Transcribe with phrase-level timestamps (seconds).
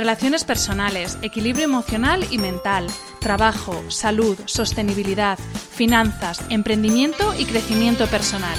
[0.00, 2.86] Relaciones personales, equilibrio emocional y mental,
[3.20, 8.56] trabajo, salud, sostenibilidad, finanzas, emprendimiento y crecimiento personal.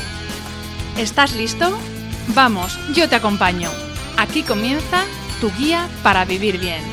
[1.00, 1.76] ¿Estás listo?
[2.36, 3.72] Vamos, yo te acompaño.
[4.20, 5.04] Aquí comienza
[5.40, 6.84] tu guía para vivir bien.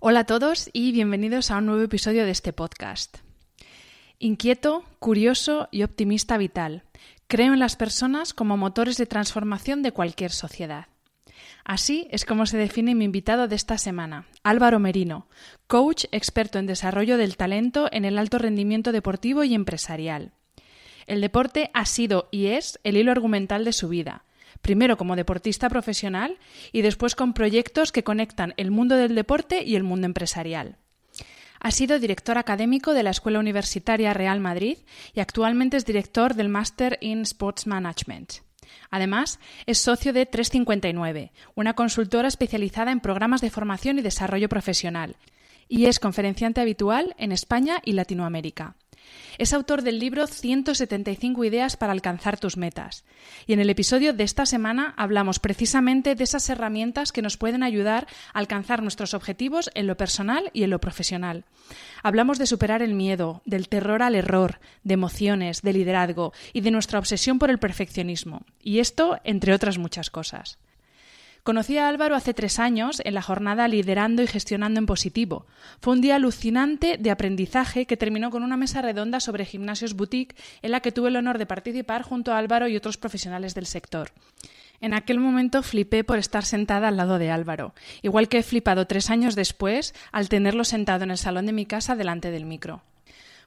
[0.00, 3.23] Hola a todos y bienvenidos a un nuevo episodio de este podcast.
[4.18, 6.84] Inquieto, curioso y optimista vital.
[7.26, 10.86] Creo en las personas como motores de transformación de cualquier sociedad.
[11.64, 15.26] Así es como se define mi invitado de esta semana, Álvaro Merino,
[15.66, 20.32] coach experto en desarrollo del talento en el alto rendimiento deportivo y empresarial.
[21.06, 24.24] El deporte ha sido y es el hilo argumental de su vida,
[24.62, 26.38] primero como deportista profesional
[26.72, 30.76] y después con proyectos que conectan el mundo del deporte y el mundo empresarial.
[31.64, 34.76] Ha sido director académico de la Escuela Universitaria Real Madrid
[35.14, 38.34] y actualmente es director del Master in Sports Management.
[38.90, 45.16] Además, es socio de 359, una consultora especializada en programas de formación y desarrollo profesional,
[45.66, 48.76] y es conferenciante habitual en España y Latinoamérica.
[49.38, 53.04] Es autor del libro 175 ideas para alcanzar tus metas.
[53.46, 57.62] Y en el episodio de esta semana hablamos precisamente de esas herramientas que nos pueden
[57.62, 61.44] ayudar a alcanzar nuestros objetivos en lo personal y en lo profesional.
[62.02, 66.70] Hablamos de superar el miedo, del terror al error, de emociones, de liderazgo y de
[66.70, 68.42] nuestra obsesión por el perfeccionismo.
[68.62, 70.58] Y esto entre otras muchas cosas.
[71.44, 75.44] Conocí a Álvaro hace tres años en la jornada Liderando y Gestionando en Positivo.
[75.78, 80.34] Fue un día alucinante de aprendizaje que terminó con una mesa redonda sobre gimnasios boutique
[80.62, 83.66] en la que tuve el honor de participar junto a Álvaro y otros profesionales del
[83.66, 84.12] sector.
[84.80, 88.86] En aquel momento flipé por estar sentada al lado de Álvaro, igual que he flipado
[88.86, 92.80] tres años después al tenerlo sentado en el salón de mi casa delante del micro.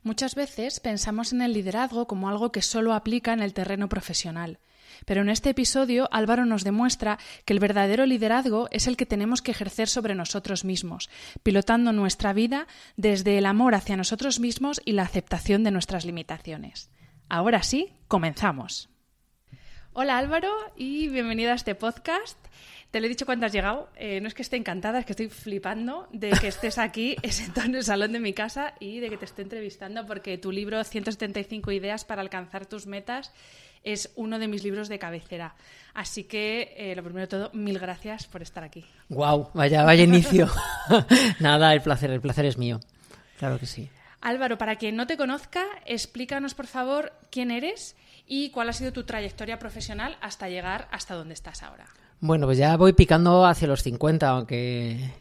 [0.04, 4.60] Muchas veces pensamos en el liderazgo como algo que solo aplica en el terreno profesional.
[5.06, 9.42] Pero en este episodio Álvaro nos demuestra que el verdadero liderazgo es el que tenemos
[9.42, 11.10] que ejercer sobre nosotros mismos,
[11.44, 16.90] pilotando nuestra vida desde el amor hacia nosotros mismos y la aceptación de nuestras limitaciones.
[17.30, 18.90] Ahora sí, comenzamos.
[19.94, 22.38] Hola Álvaro y bienvenido a este podcast.
[22.92, 23.90] Te lo he dicho cuando has llegado.
[23.96, 27.68] Eh, no es que esté encantada, es que estoy flipando de que estés aquí, sentado
[27.68, 30.84] en el salón de mi casa y de que te esté entrevistando porque tu libro
[30.84, 33.34] 175 ideas para alcanzar tus metas
[33.84, 35.56] es uno de mis libros de cabecera.
[35.94, 38.86] Así que, eh, lo primero de todo, mil gracias por estar aquí.
[39.10, 40.48] Wow, vaya, vaya inicio.
[41.40, 42.80] Nada, el placer, el placer es mío.
[43.40, 43.90] Claro que sí.
[44.22, 47.96] Álvaro, para quien no te conozca, explícanos por favor quién eres
[48.26, 51.86] y cuál ha sido tu trayectoria profesional hasta llegar hasta donde estás ahora.
[52.20, 55.12] Bueno, pues ya voy picando hacia los 50, aunque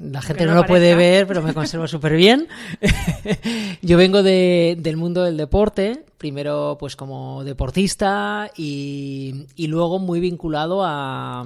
[0.00, 2.46] la gente no, lo puede ver, pero me conservo súper bien.
[3.82, 11.44] Yo vengo del mundo del deporte, primero pues como deportista y, luego muy vinculado a,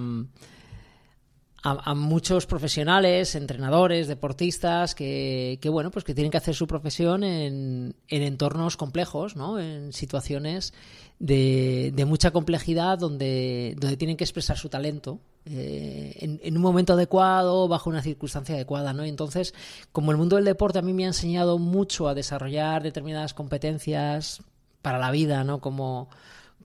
[1.70, 7.94] a, muchos profesionales, entrenadores, deportistas que, bueno, pues que tienen que hacer su profesión en,
[8.08, 9.58] en entornos complejos, ¿no?
[9.58, 10.72] En situaciones
[11.18, 17.68] de, mucha complejidad donde, donde tienen que expresar su talento eh, en, un momento adecuado,
[17.68, 19.04] bajo una circunstancia adecuada, ¿no?
[19.04, 19.54] Entonces,
[19.92, 24.42] como el mundo del deporte a mí me ha enseñado mucho a desarrollar determinadas competencias
[24.82, 25.60] para la vida, ¿no?
[25.60, 26.08] Como,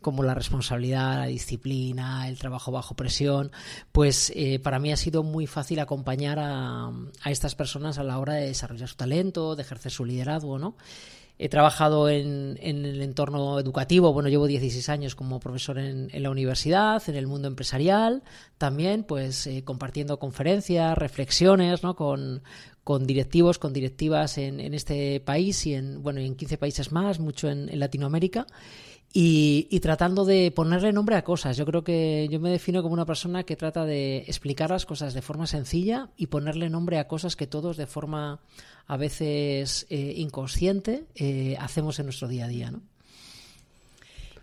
[0.03, 3.51] como la responsabilidad, la disciplina, el trabajo bajo presión,
[3.91, 6.91] pues eh, para mí ha sido muy fácil acompañar a,
[7.23, 10.75] a, estas personas a la hora de desarrollar su talento, de ejercer su liderazgo.
[11.39, 16.23] He trabajado en, en, el entorno educativo, bueno, llevo 16 años como profesor en, en
[16.23, 18.21] la universidad, en el mundo empresarial,
[18.59, 21.95] también pues eh, compartiendo conferencias, reflexiones, ¿no?
[21.95, 22.43] Con,
[22.83, 27.19] con directivos, con directivas en, en, este país y en, bueno, en 15 países más,
[27.19, 28.45] mucho en, en Latinoamérica.
[29.15, 31.55] Y, y, tratando de ponerle nombre a cosas.
[31.55, 35.13] Yo creo que yo me defino como una persona que trata de explicar las cosas
[35.13, 38.39] de forma sencilla y ponerle nombre a cosas que todos de forma
[38.87, 42.71] a veces eh, inconsciente eh, hacemos en nuestro día a día.
[42.71, 42.81] ¿no?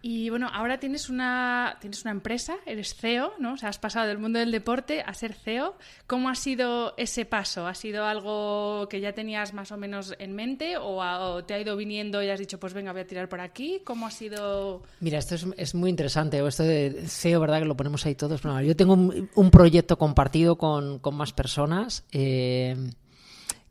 [0.03, 3.53] Y bueno, ahora tienes una, tienes una empresa, eres CEO, ¿no?
[3.55, 5.77] O sea, has pasado del mundo del deporte a ser CEO.
[6.07, 7.67] ¿Cómo ha sido ese paso?
[7.67, 11.77] ¿Ha sido algo que ya tenías más o menos en mente o, te ha ido
[11.77, 13.83] viniendo y has dicho, pues venga, voy a tirar por aquí?
[13.85, 14.83] ¿Cómo ha sido...?
[15.01, 16.47] Mira, esto es, muy interesante.
[16.47, 17.59] Esto de CEO, ¿verdad?
[17.59, 18.41] Que lo ponemos ahí todos.
[18.43, 22.05] Yo tengo un, un proyecto compartido con, con más personas.
[22.11, 22.75] Eh,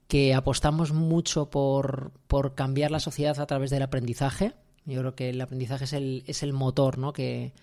[0.08, 4.54] que apostamos mucho por, por cambiar la sociedad a través del aprendizaje.
[4.89, 7.13] Yo creo que el aprendizaje es el, es el motor ¿no?
[7.13, 7.53] que,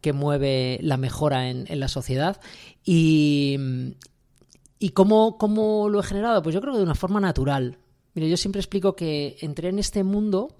[0.00, 2.40] que mueve la mejora en, la sociedad.
[2.84, 3.56] Y,
[4.78, 6.42] ¿y cómo, cómo, lo he generado?
[6.42, 7.78] Pues yo creo que de una forma natural.
[8.14, 10.56] Mira, yo siempre explico que entré en este mundo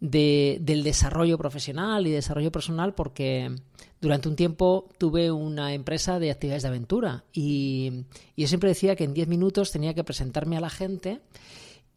[0.00, 3.54] de, del desarrollo profesional y desarrollo personal porque
[4.00, 8.04] durante un tiempo tuve una empresa de actividades de aventura y,
[8.34, 11.20] y yo siempre decía que en 10 minutos tenía que presentarme a la gente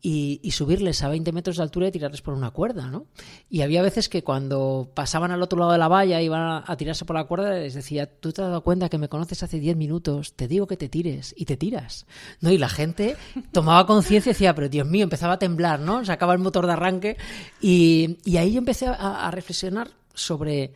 [0.08, 3.08] y, subirles a 20 metros de altura y tirarles por una cuerda, ¿no?
[3.50, 6.78] Y había veces que cuando pasaban al otro lado de la valla y iban a,
[6.78, 9.60] tirarse por la cuerda, les decía, tú te has dado cuenta que me conoces hace
[9.60, 12.06] 10 minutos, te digo que te tires, y te tiras,
[12.40, 12.52] ¿no?
[12.52, 13.18] Y la gente
[13.52, 16.06] tomaba conciencia y decía, pero Dios mío, empezaba a temblar, ¿no?
[16.06, 17.18] Sacaba el motor de arranque
[17.60, 20.72] y, y ahí yo empecé a reflexionar sobre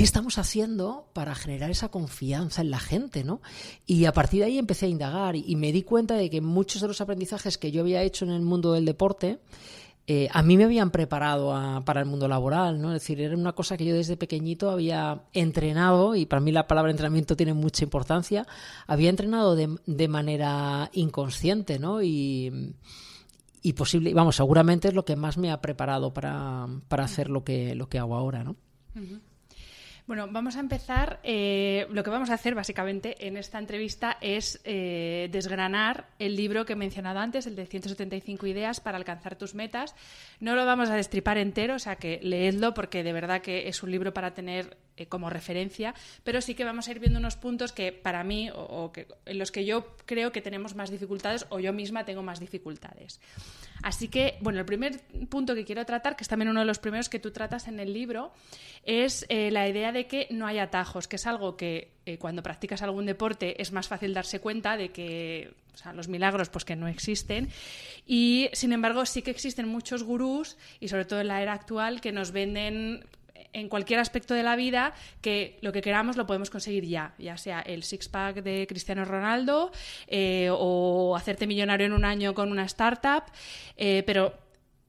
[0.00, 3.22] ¿qué estamos haciendo para generar esa confianza en la gente?
[3.22, 3.42] ¿no?
[3.84, 6.80] Y a partir de ahí empecé a indagar y, me di cuenta de que muchos
[6.80, 9.40] de los aprendizajes que yo había hecho en el mundo del deporte,
[10.06, 11.52] eh, a mí me habían preparado
[11.84, 12.94] para el mundo laboral, ¿no?
[12.94, 16.66] Es decir, era una cosa que yo desde pequeñito había entrenado, y para mí la
[16.66, 18.46] palabra entrenamiento tiene mucha importancia,
[18.86, 22.02] había entrenado de, de manera inconsciente, ¿no?
[22.02, 22.74] Y,
[23.76, 27.90] posible, vamos, seguramente es lo que más me ha preparado para, hacer lo que, lo
[27.90, 28.56] que hago ahora, ¿no?
[30.06, 31.20] Bueno, vamos a empezar.
[31.22, 36.64] Eh, lo que vamos a hacer básicamente en esta entrevista es eh, desgranar el libro
[36.64, 39.94] que he mencionado antes, el de 175 ideas para alcanzar tus metas.
[40.40, 43.82] No lo vamos a destripar entero, o sea que leedlo porque de verdad que es
[43.82, 45.94] un libro para tener eh, como referencia,
[46.24, 48.92] pero sí que vamos a ir viendo unos puntos que para mí, o,
[49.24, 53.18] en los que yo creo que tenemos más dificultades o yo misma tengo más dificultades.
[53.82, 55.00] Así que, bueno, el primer
[55.30, 57.80] punto que quiero tratar, que es también uno de los primeros que tú tratas en
[57.80, 58.32] el libro,
[58.84, 62.42] es eh, la idea de que no hay atajos, que es algo que eh, cuando
[62.42, 65.54] practicas algún deporte es más fácil darse cuenta de que
[65.94, 67.48] los milagros pues que no existen
[68.06, 72.00] y sin embargo sí que existen muchos gurús y sobre todo en la era actual
[72.00, 73.04] que nos venden
[73.52, 77.36] en cualquier aspecto de la vida que lo que queramos lo podemos conseguir ya, ya
[77.36, 79.72] sea el six-pack de Cristiano Ronaldo
[80.06, 83.24] eh, o hacerte millonario en un año con una startup,
[83.76, 84.34] eh, pero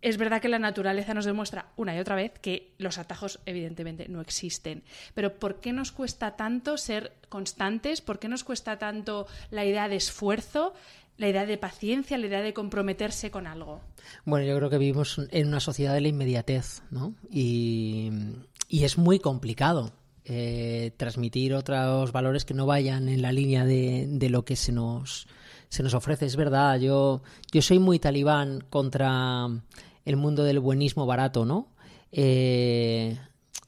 [0.01, 4.07] es verdad que la naturaleza nos demuestra una y otra vez que los atajos evidentemente
[4.09, 4.83] no existen.
[5.13, 8.01] Pero ¿por qué nos cuesta tanto ser constantes?
[8.01, 10.73] ¿Por qué nos cuesta tanto la idea de esfuerzo?
[11.21, 13.79] la idea de paciencia, la idea de comprometerse con algo.
[14.25, 17.13] Bueno, yo creo que vivimos en una sociedad de la inmediatez, ¿no?
[17.29, 18.09] Y,
[18.71, 19.91] y es muy complicado
[20.23, 24.71] eh, transmitir otros valores que no vayan en la línea de, de, lo que se
[24.71, 25.27] nos,
[25.67, 26.25] se nos ofrece.
[26.25, 29.49] Es verdad, yo, yo soy muy talibán contra
[30.05, 31.67] el mundo del buenismo barato, ¿no?
[32.13, 33.17] Eh,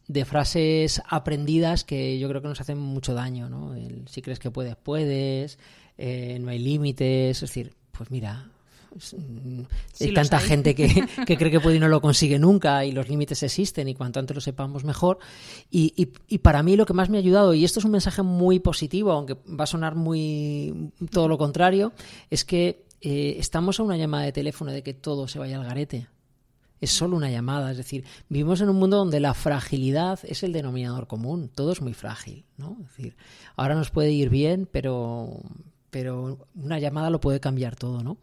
[0.08, 3.76] de frases aprendidas que yo creo que nos hacen mucho daño, ¿no?
[3.76, 5.60] El, si crees que puedes, puedes
[5.98, 8.53] eh, no hay límites, es decir, pues mira,
[9.00, 9.18] sí,
[10.00, 10.48] hay tanta hay.
[10.48, 10.88] gente que,
[11.26, 14.20] que, cree que puede y no lo consigue nunca y los límites existen y cuanto
[14.20, 15.20] antes lo sepamos mejor.
[15.70, 17.92] Y, y, y, para mí lo que más me ha ayudado, y esto es un
[17.92, 21.94] mensaje muy positivo, aunque va a sonar muy todo lo contrario,
[22.30, 25.66] es que eh, estamos a una llamada de teléfono de que todo se vaya al
[25.66, 26.08] garete.
[26.80, 30.54] Es solo una llamada, es decir, vivimos en un mundo donde la fragilidad es el
[30.54, 32.78] denominador común, todo es muy frágil, ¿no?
[32.82, 33.16] Es decir,
[33.56, 35.42] ahora nos puede ir bien, pero,
[35.94, 38.18] pero una llamada lo puede cambiar todo, ¿no?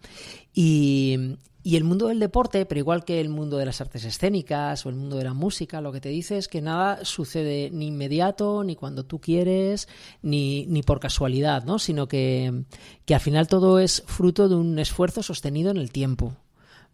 [0.53, 4.85] Y, y, el mundo del deporte, pero igual que el mundo de las artes escénicas
[4.85, 7.87] o el mundo de la música, lo que te dice es que nada sucede ni
[7.87, 9.87] inmediato, ni cuando tú quieres,
[10.21, 11.79] ni, ni por casualidad, ¿no?
[11.79, 12.65] Sino que,
[13.05, 16.35] que al final todo es fruto de un esfuerzo sostenido en el tiempo,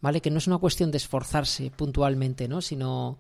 [0.03, 0.21] ¿vale?
[0.21, 2.61] Que no es una cuestión de esforzarse puntualmente, ¿no?
[2.61, 3.17] Sino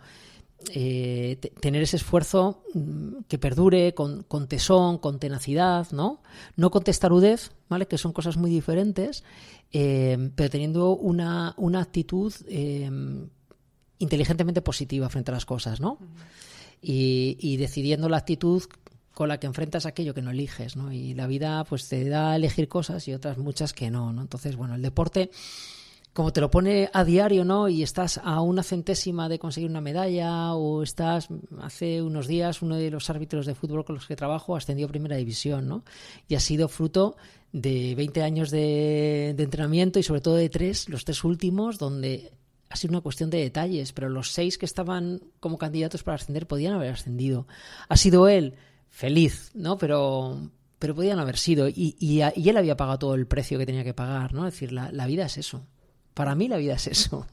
[0.75, 6.23] eh, tener ese esfuerzo mm, que perdure con, tesón, con tenacidad, ¿no?
[6.57, 7.87] No con testarudez, ¿vale?
[7.87, 9.23] Que son cosas muy diferentes,
[9.73, 12.91] eh, pero teniendo una, una actitud eh,
[13.99, 15.99] inteligentemente positiva frente a las cosas, ¿no?
[16.83, 18.63] y, y, decidiendo la actitud
[19.15, 20.93] con la que enfrentas aquello que no eliges, ¿no?
[20.93, 24.21] Y la vida, pues, te da a elegir cosas y otras muchas que no, ¿no?
[24.21, 25.31] Entonces, bueno, el deporte
[26.16, 27.68] como te lo pone a diario, ¿no?
[27.68, 31.28] Y estás a una centésima de conseguir una medalla, o estás,
[31.61, 34.88] hace unos días, uno de los árbitros de fútbol con los que trabajo ascendió a
[34.88, 35.85] primera división, ¿no?
[36.26, 37.18] Y ha sido fruto
[37.52, 42.32] de 20 años de, entrenamiento y sobre todo de tres, los tres últimos, donde
[42.70, 46.46] ha sido una cuestión de detalles, pero los seis que estaban como candidatos para ascender
[46.46, 47.46] podían haber ascendido.
[47.90, 48.54] Ha sido él
[48.88, 49.76] feliz, ¿no?
[49.76, 51.68] Pero, pero podían haber sido.
[51.68, 54.46] Y, y, él había pagado todo el precio que tenía que pagar, ¿no?
[54.46, 55.66] Es decir, la vida es eso.
[56.16, 57.26] Para mí la vida es eso.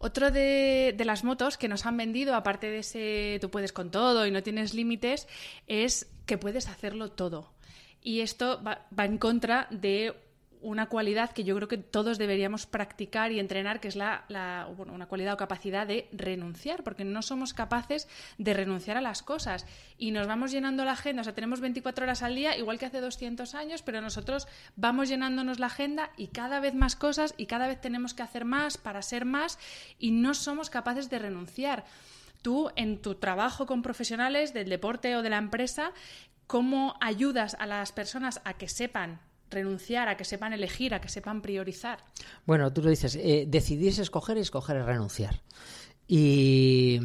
[0.00, 4.26] Otro de, las motos que nos han vendido, aparte de ese tú puedes con todo
[4.26, 5.26] y no tienes límites,
[5.66, 7.54] es que puedes hacerlo todo.
[8.02, 10.14] Y esto va en contra de
[10.62, 14.24] una cualidad que yo creo que todos deberíamos practicar y entrenar, que es la,
[14.76, 19.22] bueno, una cualidad o capacidad de renunciar, porque no somos capaces de renunciar a las
[19.22, 19.66] cosas
[19.98, 22.86] y nos vamos llenando la agenda, o sea, tenemos 24 horas al día, igual que
[22.86, 27.46] hace 200 años, pero nosotros vamos llenándonos la agenda y cada vez más cosas y
[27.46, 29.58] cada vez tenemos que hacer más para ser más
[29.98, 31.84] y no somos capaces de renunciar.
[32.42, 35.92] Tú, en tu trabajo con profesionales del deporte o de la empresa,
[36.46, 41.08] ¿cómo ayudas a las personas a que sepan renunciar, a que sepan elegir, a que
[41.08, 41.98] sepan priorizar.
[42.46, 45.42] Bueno, tú lo dices, eh, decidir escoger y escoger es renunciar.
[46.06, 46.98] Y,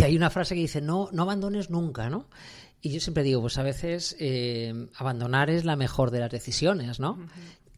[0.00, 2.28] hay una frase que dice, no, no abandones nunca, ¿no?
[2.80, 7.00] Y yo siempre digo, pues a veces eh, abandonar es la mejor de las decisiones,
[7.00, 7.18] ¿no?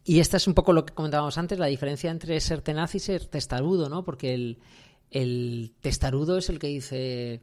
[0.03, 2.99] Y esta es un poco lo que comentábamos antes, la diferencia entre ser tenaz y
[2.99, 4.03] ser testarudo, ¿no?
[4.03, 4.59] Porque el,
[5.11, 7.41] el testarudo es el que dice,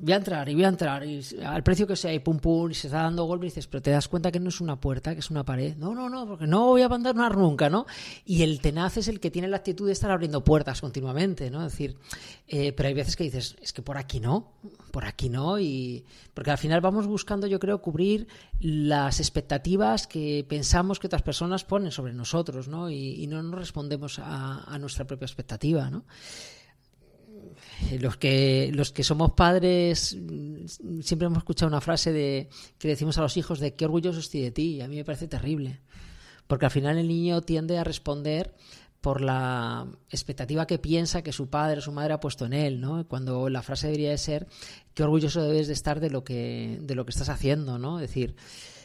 [0.00, 2.70] voy a entrar y voy a entrar y al precio que sea y pum pum
[2.70, 4.80] y se está dando golpe y dices pero te das cuenta que no es una
[4.80, 7.86] puerta que es una pared no no no porque no voy a abandonar nunca no
[8.24, 11.64] y el tenaz es el que tiene la actitud de estar abriendo puertas continuamente no
[11.64, 11.96] es decir
[12.48, 14.52] eh, pero hay veces que dices es que por aquí no
[14.90, 18.26] por aquí no y porque al final vamos buscando yo creo cubrir
[18.58, 24.18] las expectativas que pensamos que otras personas ponen sobre nosotros no y, no nos respondemos
[24.18, 26.04] a, a nuestra propia expectativa no
[28.00, 32.48] los que los que somos padres mm, siempre hemos escuchado una frase de
[32.78, 35.04] que decimos a los hijos de qué orgulloso estoy de ti y a mí me
[35.04, 35.80] parece terrible
[36.46, 38.54] porque al final el niño tiende a responder
[39.04, 42.80] por la expectativa que piensa que su padre o su madre ha puesto en él,
[42.80, 43.06] ¿no?
[43.06, 44.46] Cuando la frase debería de ser
[44.94, 48.00] qué orgulloso debes de estar de lo que de lo que estás haciendo, ¿no?
[48.00, 48.34] Es decir,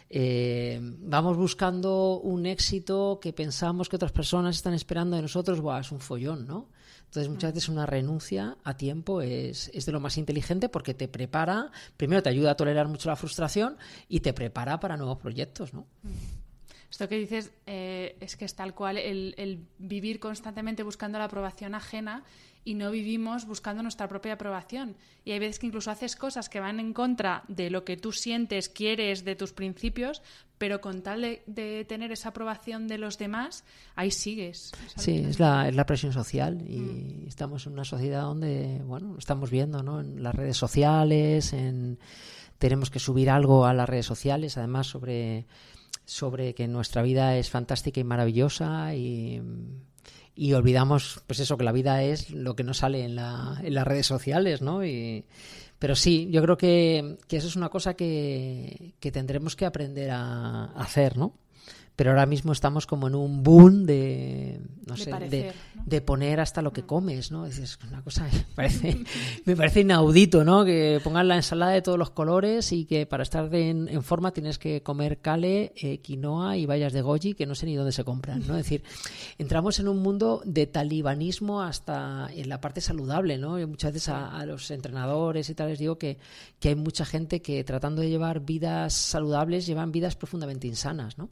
[0.10, 5.80] eh, vamos buscando un éxito que pensamos que otras personas están esperando de nosotros, Buah,
[5.80, 6.68] es un follón, ¿no?
[7.10, 11.08] Entonces muchas veces una renuncia a tiempo es, es, de lo más inteligente porque te
[11.08, 15.74] prepara, primero te ayuda a tolerar mucho la frustración y te prepara para nuevos proyectos,
[15.74, 15.88] ¿no?
[16.92, 21.26] Esto que dices eh, es que es tal cual el, el, vivir constantemente buscando la
[21.26, 22.24] aprobación ajena
[22.70, 24.96] y no vivimos buscando nuestra propia aprobación.
[25.26, 28.12] Y hay veces que incluso haces cosas que van en contra de lo que tú
[28.12, 30.22] sientes, quieres, de tus principios,
[30.60, 33.64] pero con tal de, tener esa aprobación de los demás,
[33.96, 34.72] ahí sigues.
[34.98, 37.28] Sí, es la, es la, presión social y mm.
[37.28, 40.02] estamos en una sociedad donde, bueno, lo estamos viendo, ¿no?
[40.02, 41.98] En las redes sociales, en
[42.60, 45.48] tenemos que subir algo a las redes sociales, además sobre
[46.06, 49.42] sobre que nuestra vida es fantástica y maravillosa y
[50.40, 53.74] y olvidamos, pues eso, que la vida es lo que no sale en, la, en
[53.74, 54.86] las redes sociales, ¿no?
[54.86, 55.26] Y,
[55.80, 60.12] pero sí, yo creo que, que eso es una cosa que, que tendremos que aprender
[60.12, 61.34] a hacer, ¿no?
[62.00, 65.12] Pero ahora mismo estamos como en un boom de, no sé,
[65.86, 66.86] de, poner hasta lo que mm.
[66.86, 67.46] comes, ¿no?
[67.46, 69.04] Es una cosa me parece,
[69.46, 70.64] me parece inaudito, ¿no?
[70.64, 74.58] Que pongan la ensalada de todos los colores y que para estar en, forma tienes
[74.58, 78.06] que comer cale, eh, quinoa y bayas de goji que no sé ni dónde se
[78.06, 78.56] compran, ¿no?
[78.56, 78.82] Es decir,
[79.38, 83.60] entramos en un mundo de talibanismo hasta en la parte saludable, ¿no?
[83.60, 86.18] Y muchas veces a, los entrenadores y tal les digo que,
[86.62, 91.30] que hay mucha gente que tratando de llevar vidas saludables llevan vidas profundamente insanas, ¿no?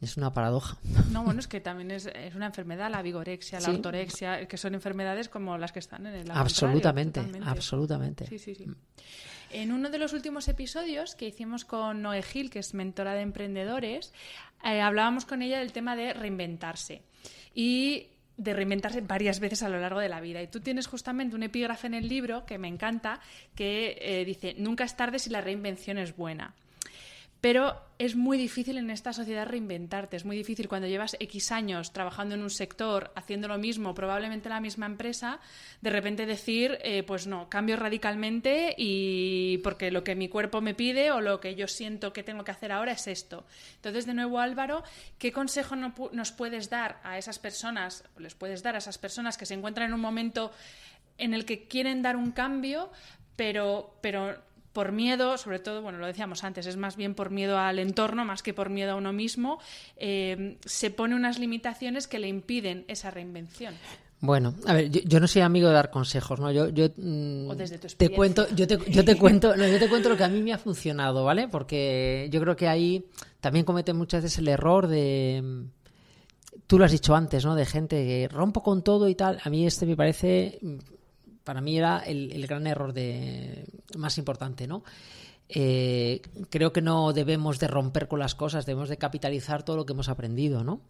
[0.00, 0.76] Es una paradoja.
[1.10, 5.28] No, bueno, es que también es, una enfermedad, la vigorexia, la autorexia, que son enfermedades
[5.28, 8.26] como las que están en el Absolutamente, absolutamente.
[8.26, 8.66] Sí, sí, sí.
[9.50, 13.22] En uno de los últimos episodios que hicimos con Noé Gil, que es mentora de
[13.22, 14.12] emprendedores,
[14.64, 17.02] eh, hablábamos con ella del tema de reinventarse.
[17.54, 20.42] Y de reinventarse varias veces a lo largo de la vida.
[20.42, 23.20] Y tú tienes justamente un epígrafe en el libro que me encanta,
[23.54, 26.54] que eh, dice, nunca es tarde si la reinvención es buena.
[27.46, 31.92] Pero es muy difícil en esta sociedad reinventarte, es muy difícil cuando llevas X años
[31.92, 35.38] trabajando en un sector, haciendo lo mismo, probablemente la misma empresa,
[35.80, 40.74] de repente decir, eh, pues no, cambio radicalmente y porque lo que mi cuerpo me
[40.74, 43.46] pide o lo que yo siento que tengo que hacer ahora es esto.
[43.76, 44.82] Entonces, de nuevo, Álvaro,
[45.16, 49.38] ¿qué consejo nos puedes dar a esas personas, o les puedes dar a esas personas
[49.38, 50.50] que se encuentran en un momento
[51.16, 52.90] en el que quieren dar un cambio,
[53.36, 54.36] pero, pero
[54.76, 58.26] por miedo, sobre todo, bueno, lo decíamos antes, es más bien por miedo al entorno
[58.26, 59.58] más que por miedo a uno mismo,
[59.96, 63.72] eh, se pone unas limitaciones que le impiden esa reinvención.
[64.20, 66.52] Bueno, a ver, yo, no soy amigo de dar consejos, ¿no?
[66.52, 69.88] Yo, yo mm, desde tu te cuento, yo te, yo te cuento, no, yo te
[69.88, 71.48] cuento lo que a mí me ha funcionado, ¿vale?
[71.48, 73.06] Porque yo creo que ahí
[73.40, 75.64] también cometen muchas veces el error de
[76.66, 77.54] tú lo has dicho antes, ¿no?
[77.54, 79.40] De gente que rompo con todo y tal.
[79.42, 80.60] A mí este me parece
[81.46, 83.64] para mí era el, gran error de,
[83.96, 84.82] más importante, ¿no?
[85.48, 89.86] Eh, creo que no debemos de romper con las cosas, debemos de capitalizar todo lo
[89.86, 90.80] que hemos aprendido, ¿no?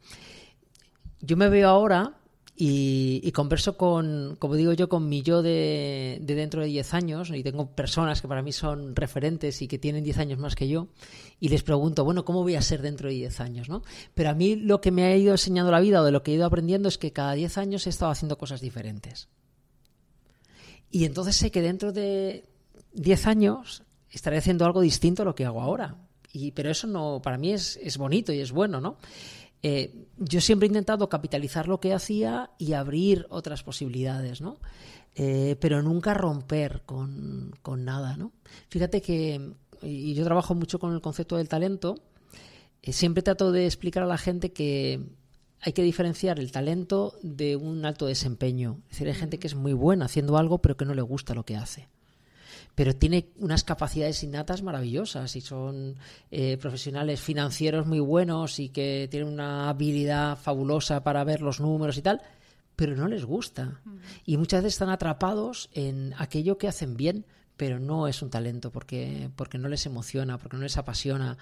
[1.20, 2.14] Yo me veo ahora
[2.56, 7.42] y, converso con, como digo yo, con mi yo de, dentro de 10 años, y
[7.42, 10.88] tengo personas que para mí son referentes y que tienen 10 años más que yo,
[11.38, 13.68] y les pregunto, bueno, ¿cómo voy a ser dentro de 10 años?
[13.68, 13.82] ¿no?
[14.14, 16.32] Pero a mí lo que me ha ido enseñando la vida o de lo que
[16.32, 19.28] he ido aprendiendo es que cada 10 años he estado haciendo cosas diferentes.
[20.90, 22.44] Y entonces sé que dentro de
[22.94, 25.96] 10 años estaré haciendo algo distinto a lo que hago ahora.
[26.32, 28.98] Y, pero eso no, para mí es, es bonito y es bueno, ¿no?
[29.62, 34.60] Eh, yo siempre he intentado capitalizar lo que hacía y abrir otras posibilidades, ¿no?
[35.14, 38.32] Eh, pero nunca romper con, con, nada, ¿no?
[38.68, 41.96] Fíjate que, y yo trabajo mucho con el concepto del talento,
[42.82, 45.00] eh, siempre trato de explicar a la gente que
[45.60, 48.80] hay que diferenciar el talento de un alto desempeño.
[48.84, 51.34] Es decir, hay gente que es muy buena haciendo algo, pero que no le gusta
[51.34, 51.88] lo que hace.
[52.74, 55.96] Pero tiene unas capacidades innatas maravillosas y son
[56.30, 61.96] eh, profesionales financieros muy buenos y que tienen una habilidad fabulosa para ver los números
[61.96, 62.20] y tal,
[62.76, 63.80] pero no les gusta.
[64.26, 67.24] Y muchas veces están atrapados en aquello que hacen bien,
[67.56, 71.38] pero no es un talento porque, porque no les emociona, porque no les apasiona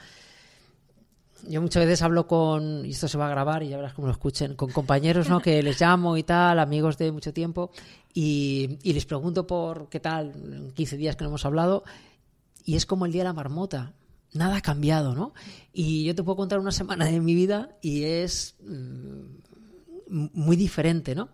[1.49, 4.07] yo muchas veces hablo con, y esto se va a grabar y ya verás cómo
[4.07, 5.40] lo escuchen, con compañeros ¿no?
[5.40, 7.70] que les llamo y tal, amigos de mucho tiempo,
[8.12, 11.85] y, les pregunto por qué tal, en 15 días que no hemos hablado,
[12.64, 13.92] y es como el día de la marmota.
[14.33, 15.33] Nada ha cambiado, ¿no?
[15.73, 21.14] Y yo te puedo contar una semana de mi vida y es mm, muy diferente,
[21.14, 21.29] ¿no?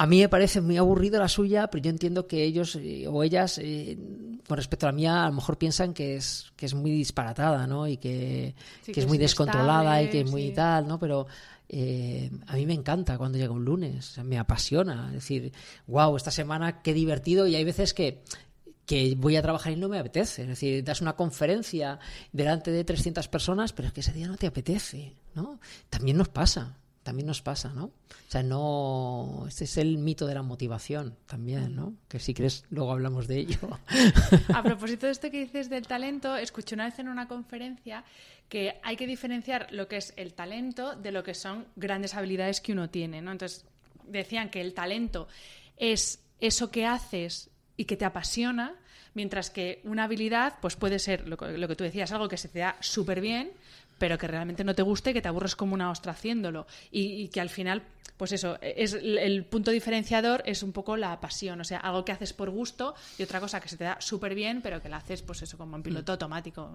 [0.00, 3.24] A mí me parece muy aburrido la suya, pero yo entiendo que ellos eh, o
[3.24, 3.98] ellas, eh,
[4.46, 7.66] con respecto a la mía, a lo mejor piensan que es, que es muy disparatada,
[7.66, 7.88] ¿no?
[7.88, 8.54] Y que,
[8.86, 11.00] es muy descontrolada y que es muy tal, ¿no?
[11.00, 11.26] Pero
[11.68, 15.08] eh, a mí me encanta cuando llega un lunes, me apasiona.
[15.08, 15.52] Es decir,
[15.88, 17.48] wow, esta semana qué divertido.
[17.48, 18.22] Y hay veces que,
[18.86, 20.42] que voy a trabajar y no me apetece.
[20.42, 21.98] Es decir, das una conferencia
[22.30, 25.58] delante de 300 personas, pero es que ese día no te apetece, ¿no?
[25.90, 26.76] También nos pasa
[27.08, 27.84] también nos pasa, ¿no?
[27.84, 29.46] O sea, no.
[29.48, 31.94] Este es el mito de la motivación también, ¿no?
[32.06, 33.58] Que si crees, luego hablamos de ello.
[34.54, 38.04] A propósito de esto que dices del talento, escuché una vez en una conferencia
[38.50, 42.60] que hay que diferenciar lo que es el talento de lo que son grandes habilidades
[42.60, 43.32] que uno tiene, ¿no?
[43.32, 43.64] Entonces,
[44.06, 45.26] decían que el talento
[45.78, 48.74] es eso que haces y que te apasiona,
[49.14, 52.48] mientras que una habilidad, pues puede ser lo, lo que tú decías, algo que se
[52.48, 53.50] te da súper bien,
[53.98, 57.40] pero que realmente no te guste, que te aburres como una ostra haciéndolo y, que
[57.40, 57.82] al final,
[58.16, 62.12] pues eso, es el punto diferenciador es un poco la pasión, o sea, algo que
[62.12, 64.98] haces por gusto y otra cosa que se te da súper bien, pero que la
[64.98, 66.14] haces, pues eso, como en piloto mm.
[66.14, 66.70] automático.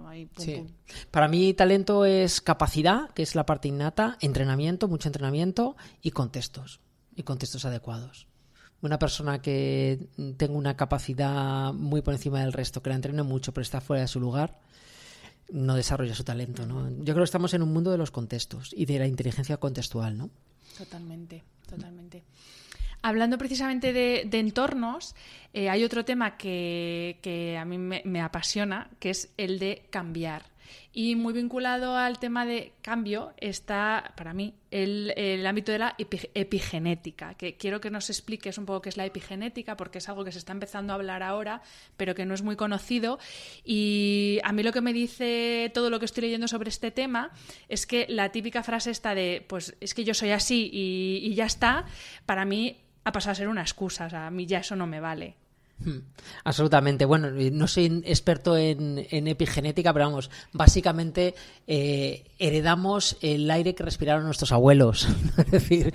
[1.11, 6.81] Para mí talento es capacidad, que es la parte innata, entrenamiento, mucho entrenamiento y contextos,
[7.15, 8.27] y contextos adecuados
[8.83, 13.53] una persona que tenga una capacidad muy por encima del resto, que la entrene mucho,
[13.53, 14.59] pero está fuera de su lugar,
[15.51, 16.89] no desarrolla su talento, ¿no?
[16.89, 20.17] Yo creo que estamos en un mundo de los contextos y de la inteligencia contextual,
[20.17, 20.29] ¿no?
[20.77, 22.23] Totalmente, totalmente.
[23.01, 25.13] Hablando precisamente de, entornos,
[25.53, 30.52] eh, hay otro tema que, que a mí me, apasiona, que es el de cambiar.
[30.95, 37.33] Y muy vinculado al tema de cambio está, para mí, el, ámbito de la epigenética,
[37.33, 40.31] que quiero que nos expliques un poco qué es la epigenética, porque es algo que
[40.31, 41.63] se está empezando a hablar ahora,
[41.97, 43.17] pero que no es muy conocido.
[43.65, 47.31] Y a mí lo que me dice todo lo que estoy leyendo sobre este tema
[47.69, 51.33] es que la típica frase esta de, pues es que yo soy así y, y
[51.33, 51.85] ya está,
[52.27, 54.85] para mí ha pasado a ser una excusa, o sea, a mí ya eso no
[54.85, 55.37] me vale.
[55.79, 55.99] Hmm.
[56.43, 57.05] Absolutamente.
[57.05, 61.35] Bueno, no soy experto en, epigenética, pero vamos, básicamente
[61.67, 65.07] eh, heredamos el aire que respiraron nuestros abuelos.
[65.37, 65.93] es decir,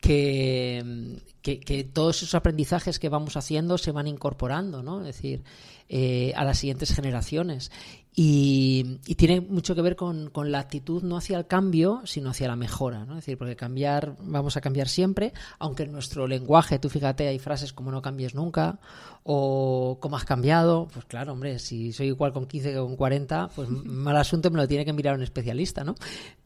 [0.00, 5.00] que, que, todos esos aprendizajes que vamos haciendo se van incorporando, ¿no?
[5.00, 5.42] Es decir,
[5.88, 7.70] eh, a las siguientes generaciones.
[8.14, 12.56] Y, tiene mucho que ver con, la actitud no hacia el cambio, sino hacia la
[12.56, 13.04] mejora.
[13.04, 13.12] ¿no?
[13.12, 17.38] Es decir, porque cambiar, vamos a cambiar siempre, aunque en nuestro lenguaje, tú fíjate, hay
[17.38, 18.80] frases como no cambies nunca,
[19.22, 20.88] o cómo has cambiado.
[20.92, 24.58] Pues claro, hombre, si soy igual con 15 que con 40, pues mal asunto me
[24.58, 25.94] lo tiene que mirar un especialista, ¿no?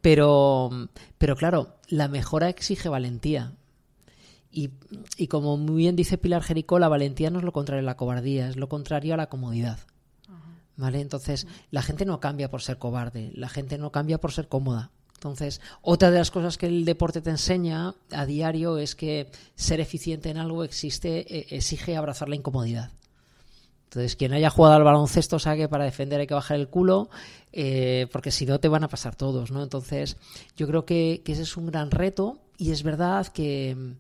[0.00, 0.70] Pero,
[1.16, 3.54] pero claro, la mejora exige valentía.
[4.50, 4.70] Y,
[5.16, 7.96] y como muy bien dice Pilar Jericó, la valentía no es lo contrario a la
[7.96, 9.80] cobardía, es lo contrario a la comodidad.
[10.76, 11.00] ¿Vale?
[11.00, 14.90] Entonces, la gente no cambia por ser cobarde, la gente no cambia por ser cómoda.
[15.14, 19.80] Entonces, otra de las cosas que el deporte te enseña a diario es que ser
[19.80, 22.90] eficiente en algo existe, e, exige abrazar la incomodidad.
[23.84, 27.08] Entonces, quien haya jugado al baloncesto sabe que para defender hay que bajar el culo,
[27.52, 29.62] eh, porque si no te van a pasar todos, ¿no?
[29.62, 30.16] Entonces,
[30.56, 33.92] yo creo que, ese es un gran reto y es verdad que mm,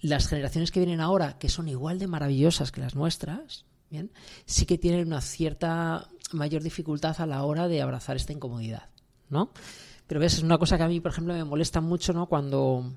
[0.00, 4.10] las generaciones que vienen ahora, que son igual de maravillosas que las nuestras, Bien,
[4.44, 8.90] sí que tienen una cierta mayor dificultad a la hora de abrazar esta incomodidad,
[9.30, 9.50] ¿no?
[10.06, 12.26] Pero ves, es una cosa que a mí, por ejemplo, me molesta mucho, ¿no?
[12.26, 12.92] Cuando,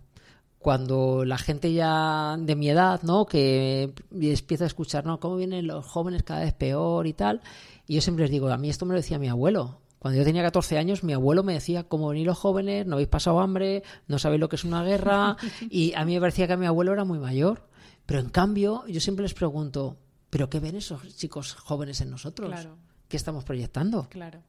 [0.60, 3.26] cuando la gente ya de mi edad, ¿no?
[3.26, 5.20] Que empieza a escuchar, ¿no?
[5.20, 7.42] Cómo vienen los jóvenes cada vez peor y tal.
[7.88, 9.80] Y yo siempre les digo, a mí esto me lo decía mi abuelo.
[10.00, 13.10] Cuando yo tenía 14 años, mi abuelo me decía, cómo venir los jóvenes, no habéis
[13.10, 15.38] pasado hambre, no sabéis lo que es una guerra.
[15.70, 17.68] y a mí me parecía que mi abuelo era muy mayor.
[18.06, 19.98] Pero en cambio, yo siempre les pregunto,
[20.32, 22.68] pero ¿qué ven esos chicos jóvenes en nosotros?
[23.10, 24.08] ¿Qué estamos proyectando?
[24.10, 24.42] Claro.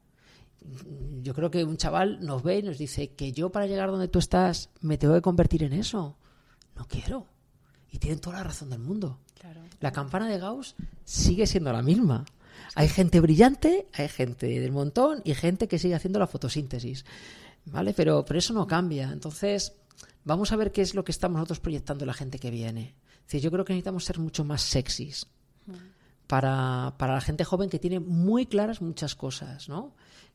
[1.21, 4.07] Yo creo que un chaval nos ve y nos dice que yo para llegar donde
[4.07, 6.17] tú estás me tengo que convertir en eso.
[6.77, 7.27] No quiero.
[7.91, 9.19] Y tienen toda la razón del mundo.
[9.81, 12.23] La campana de Gauss sigue siendo la misma.
[12.75, 17.03] Hay gente brillante, hay gente del montón y gente que sigue haciendo la fotosíntesis.
[17.65, 17.93] ¿Vale?
[17.93, 19.11] Pero, pero eso no cambia.
[19.11, 19.73] Entonces,
[20.23, 22.95] vamos a ver qué es lo que estamos nosotros proyectando la gente que viene.
[23.29, 25.27] yo creo que necesitamos ser mucho más sexys
[26.27, 29.93] para, para la gente joven que tiene muy claras muchas cosas, ¿no?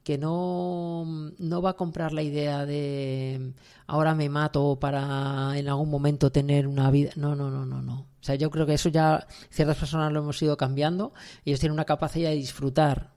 [0.09, 1.05] que no,
[1.39, 3.53] no, va a comprar la idea de
[3.87, 7.11] ahora me mato para en algún momento tener una vida.
[7.17, 7.95] No, no, no, no, no.
[8.01, 11.13] O sea, yo creo que eso ya ciertas personas lo hemos ido cambiando.
[11.45, 13.13] Ellos tienen una capacidad de disfrutar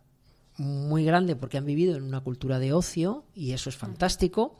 [0.57, 4.57] muy grande porque han vivido en una cultura de ocio y eso es fantástico.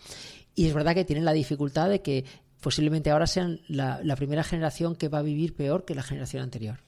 [0.56, 2.24] Y es verdad que tienen la dificultad de que
[2.62, 6.44] posiblemente ahora sean la, la primera generación que va a vivir peor que la generación
[6.44, 6.80] anterior.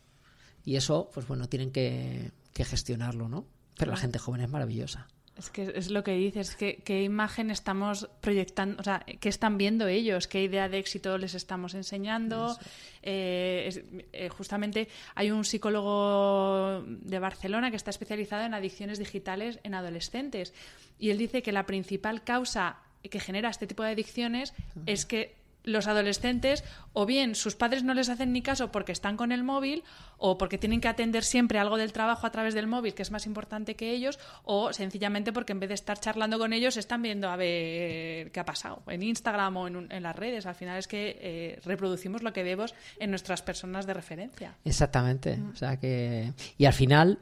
[0.66, 3.46] Y eso, pues bueno, tienen que, gestionarlo, ¿no?
[3.78, 5.08] Pero la gente joven es maravillosa.
[5.36, 9.58] Es que es lo que dices, que, qué imagen estamos proyectando, o sea, qué están
[9.58, 12.56] viendo ellos, qué idea de éxito les estamos enseñando.
[13.02, 19.74] Eh, eh, justamente hay un psicólogo de Barcelona que está especializado en adicciones digitales en
[19.74, 20.54] adolescentes
[21.00, 24.54] y él dice que la principal causa que genera este tipo de adicciones
[24.86, 29.18] es que los adolescentes o bien sus padres no les hacen ni caso porque están
[29.18, 29.84] con el móvil
[30.18, 33.12] o porque tienen que atender siempre algo del trabajo a través del móvil que es
[33.12, 37.02] más importante que ellos o sencillamente porque en vez de estar charlando con ellos están
[37.02, 40.46] viendo a ver qué ha pasado en Instagram o en, las redes.
[40.46, 44.56] Al final es que eh, reproducimos lo que vemos en nuestras personas de referencia.
[44.66, 45.40] Exactamente.
[45.52, 46.34] O sea que...
[46.58, 47.20] Y al final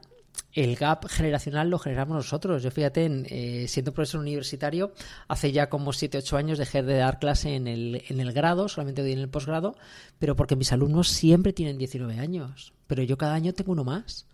[0.54, 2.62] el gap generacional lo generamos nosotros.
[2.64, 4.94] Yo fíjate, eh, siendo profesor universitario,
[5.28, 8.68] hace ya como 7, 8 años dejé de dar clase en el, en el grado,
[8.68, 9.76] solamente doy en el posgrado,
[10.20, 14.28] pero porque mis alumnos siempre tienen 19 años, pero yo cada año tengo uno más.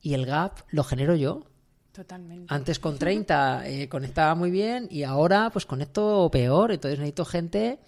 [0.00, 1.46] Y el gap lo genero yo.
[1.92, 2.52] Totalmente.
[2.54, 6.72] Antes con 30 eh, conectaba muy bien y ahora pues conecto peor.
[6.72, 7.78] Entonces necesito gente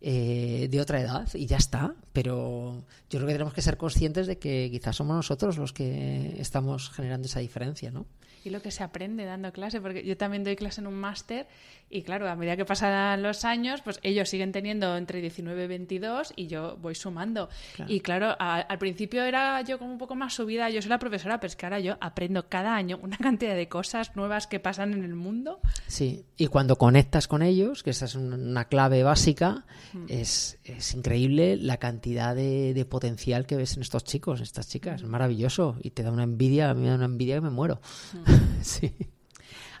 [0.00, 1.94] eh, de otra edad y ya está.
[2.12, 6.36] Pero yo creo que tenemos que ser conscientes de que quizás somos nosotros los que
[6.38, 8.06] estamos generando esa diferencia, ¿no?
[8.44, 11.48] Y lo que se aprende dando clase, porque yo también doy clase en un máster
[11.90, 15.66] y claro, a medida que pasan los años, pues ellos siguen teniendo entre 19 y
[15.66, 17.48] 22 y yo voy sumando.
[17.86, 21.40] Y claro, al principio era yo como un poco más subida, yo soy la profesora,
[21.40, 24.92] pero es que ahora yo aprendo cada año una cantidad de cosas nuevas que pasan
[24.92, 25.60] en el mundo.
[25.86, 30.06] Sí, y cuando conectas con ellos, que esa es una clave básica, mm.
[30.08, 34.68] es, es, increíble la cantidad de, de, potencial que ves en estos chicos, en estas
[34.68, 35.02] chicas.
[35.02, 37.50] Es maravilloso y te da una envidia, a mí me da una envidia que me
[37.50, 37.80] muero.
[38.12, 38.60] Mm.
[38.62, 38.94] sí.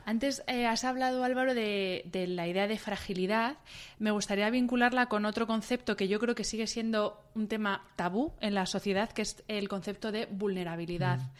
[0.08, 3.58] Antes eh, has hablado, Álvaro, de, la idea de fragilidad.
[3.98, 8.32] Me gustaría vincularla con otro concepto que yo creo que sigue siendo un tema tabú
[8.40, 11.18] en la sociedad, que es el concepto de vulnerabilidad.
[11.18, 11.30] Mm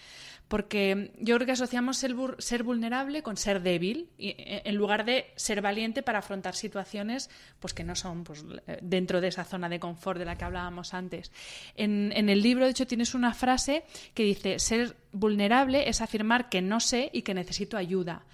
[0.49, 5.31] porque yo creo que asociamos ser, ser vulnerable con ser débil, e, en lugar de
[5.37, 7.31] ser valiente para afrontar situaciones
[7.61, 8.45] pues, que no son pues,
[8.81, 11.31] dentro de esa zona de confort de la que hablábamos antes.
[11.77, 13.85] En, en el libro, de hecho, tienes una frase
[14.15, 18.25] que dice, ser vulnerable es afirmar que no sé y que necesito ayuda.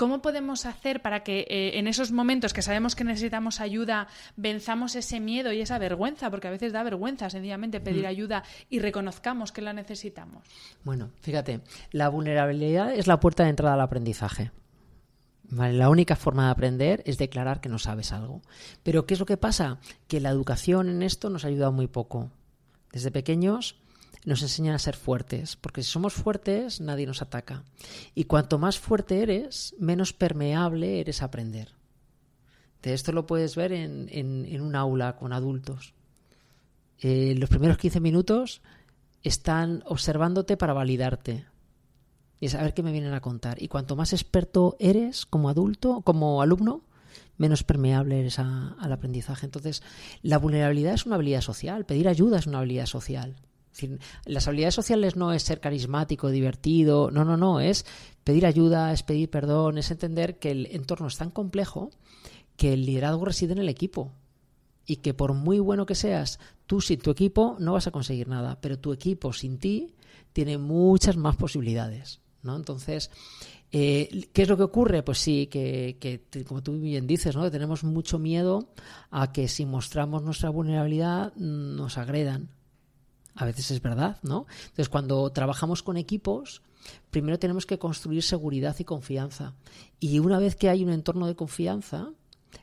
[0.00, 4.96] ¿Cómo podemos hacer para que eh, en esos momentos que sabemos que necesitamos ayuda, venzamos
[4.96, 6.30] ese miedo y esa vergüenza?
[6.30, 8.08] Porque a veces da vergüenza sencillamente pedir mm.
[8.08, 10.42] ayuda y reconozcamos que la necesitamos.
[10.84, 11.60] Bueno, fíjate,
[11.92, 14.52] la vulnerabilidad es la puerta de entrada al aprendizaje.
[15.50, 18.40] la única forma de aprender es declarar que no sabes algo.
[18.82, 19.80] Pero ¿qué es lo que pasa?
[20.08, 22.30] Que la educación en esto nos ha ayudado muy poco.
[22.90, 23.76] Desde pequeños
[24.24, 27.64] nos enseñan a ser fuertes, porque si somos fuertes nadie nos ataca.
[28.14, 31.74] Y cuanto más fuerte eres, menos permeable eres a aprender.
[32.82, 35.94] De esto lo puedes ver en, un aula con adultos.
[36.98, 38.62] Eh, los primeros 15 minutos
[39.22, 41.46] están observándote para validarte
[42.40, 43.62] y saber qué me vienen a contar.
[43.62, 46.84] Y cuanto más experto eres como adulto, como alumno,
[47.36, 49.46] menos permeable eres al aprendizaje.
[49.46, 49.82] Entonces,
[50.22, 53.36] la vulnerabilidad es una habilidad social, pedir ayuda es una habilidad social
[54.24, 57.86] las habilidades sociales no es ser carismático, divertido, no, no, no, es
[58.24, 61.90] pedir ayuda, es pedir perdón, es entender que el entorno es tan complejo
[62.56, 64.12] que el liderazgo reside en el equipo
[64.86, 68.28] y que por muy bueno que seas, tú sin tu equipo no vas a conseguir
[68.28, 69.94] nada, pero tu equipo sin ti
[70.32, 72.56] tiene muchas más posibilidades, ¿no?
[72.56, 73.10] Entonces,
[73.72, 75.02] eh, ¿Qué es lo que ocurre?
[75.02, 77.50] Pues sí, que, que, como tú bien dices, ¿no?
[77.50, 78.68] tenemos mucho miedo
[79.10, 82.48] a que si mostramos nuestra vulnerabilidad nos agredan
[83.34, 84.46] a veces es verdad, ¿no?
[84.62, 86.62] Entonces, cuando trabajamos con equipos,
[87.10, 89.54] primero tenemos que construir seguridad y confianza.
[89.98, 92.10] Y una vez que hay un entorno de confianza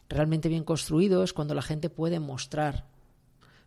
[0.10, 2.86] realmente bien construido, es cuando la gente puede mostrar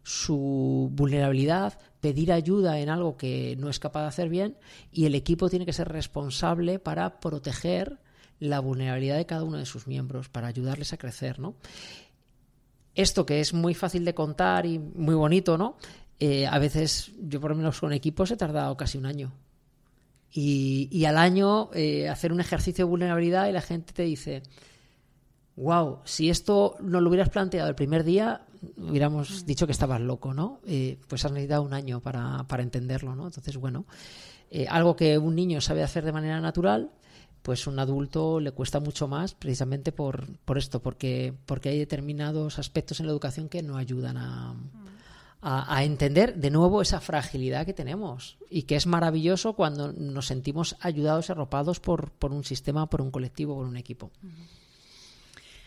[0.02, 4.56] su vulnerabilidad, pedir ayuda en algo que no es capaz de hacer bien
[4.90, 8.00] y el equipo tiene que ser responsable para proteger
[8.38, 11.54] la vulnerabilidad de cada uno de sus miembros, para ayudarles a crecer, ¿no?
[12.94, 15.76] Esto que es muy fácil de contar y muy bonito, ¿no?
[16.22, 19.32] Eh, a veces yo por lo menos con equipos he tardado casi un año.
[20.32, 24.42] Y, al año eh, hacer un ejercicio de vulnerabilidad y la gente te dice,
[25.56, 28.42] wow, si esto no lo hubieras planteado el primer día,
[28.76, 29.46] hubiéramos mm.
[29.46, 30.60] dicho que estabas loco, ¿no?
[30.66, 33.26] Eh, pues has necesitado un año para, para entenderlo, ¿no?
[33.26, 33.86] Entonces, bueno,
[34.68, 36.90] algo que un niño sabe hacer de manera natural,
[37.42, 42.58] pues un adulto le cuesta mucho más precisamente por, por esto, porque, porque hay determinados
[42.58, 44.54] aspectos en la educación que no ayudan a,
[45.42, 50.76] a, entender de nuevo esa fragilidad que tenemos y que es maravilloso cuando nos sentimos
[50.80, 54.10] ayudados y arropados por, por un sistema, por un colectivo, por un equipo.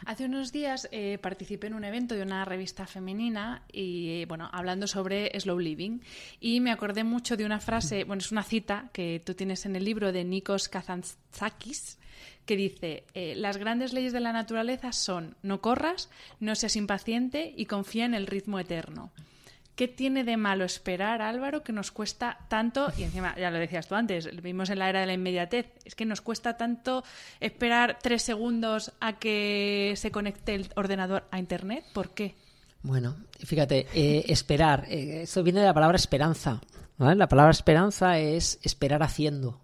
[0.05, 4.85] Hace unos días eh, participé en un evento de una revista femenina y, bueno, hablando
[4.85, 5.99] sobre slow living.
[6.41, 9.77] Y me acordé mucho de una frase, bueno, es una cita que tú tienes en
[9.77, 11.99] el libro de Nikos Kazantzakis,
[12.45, 16.09] que dice, eh, las grandes leyes de la naturaleza son no corras,
[16.41, 19.09] no seas impaciente y confía en el ritmo eterno.
[19.75, 22.91] ¿Qué tiene de malo esperar, Álvaro, que nos cuesta tanto?
[22.95, 25.95] Y encima, ya lo decías tú antes, vimos en la era de la inmediatez, es
[25.95, 27.03] que nos cuesta tanto
[27.39, 31.85] esperar tres segundos a que se conecte el ordenador a Internet.
[31.91, 32.35] ¿Por qué?
[32.83, 36.61] Bueno, fíjate, eh, esperar, eh, eso viene de la palabra esperanza.
[36.99, 39.62] La palabra esperanza es esperar haciendo.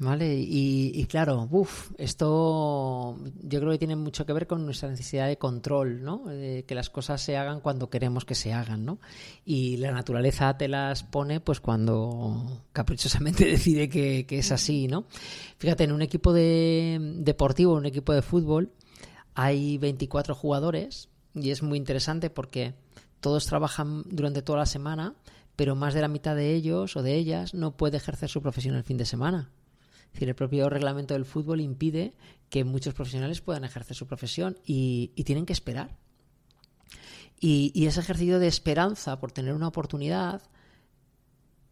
[0.00, 5.26] Vale, y, claro, uff, esto yo creo que tiene mucho que ver con nuestra necesidad
[5.26, 6.24] de control, ¿no?
[6.26, 9.00] De que las cosas se hagan cuando queremos que se hagan, ¿no?
[9.44, 15.06] Y la naturaleza te las pone pues cuando caprichosamente decide que, es así, ¿no?
[15.58, 18.70] Fíjate, en un equipo de, deportivo, un equipo de fútbol,
[19.34, 22.74] hay 24 jugadores y es muy interesante porque
[23.20, 25.16] todos trabajan durante toda la semana,
[25.56, 28.76] pero más de la mitad de ellos o de ellas no puede ejercer su profesión
[28.76, 29.50] el fin de semana
[30.24, 32.14] el propio reglamento del fútbol impide
[32.50, 35.96] que muchos profesionales puedan ejercer su profesión y, tienen que esperar.
[37.40, 40.42] Y, ese ejercicio de esperanza por tener una oportunidad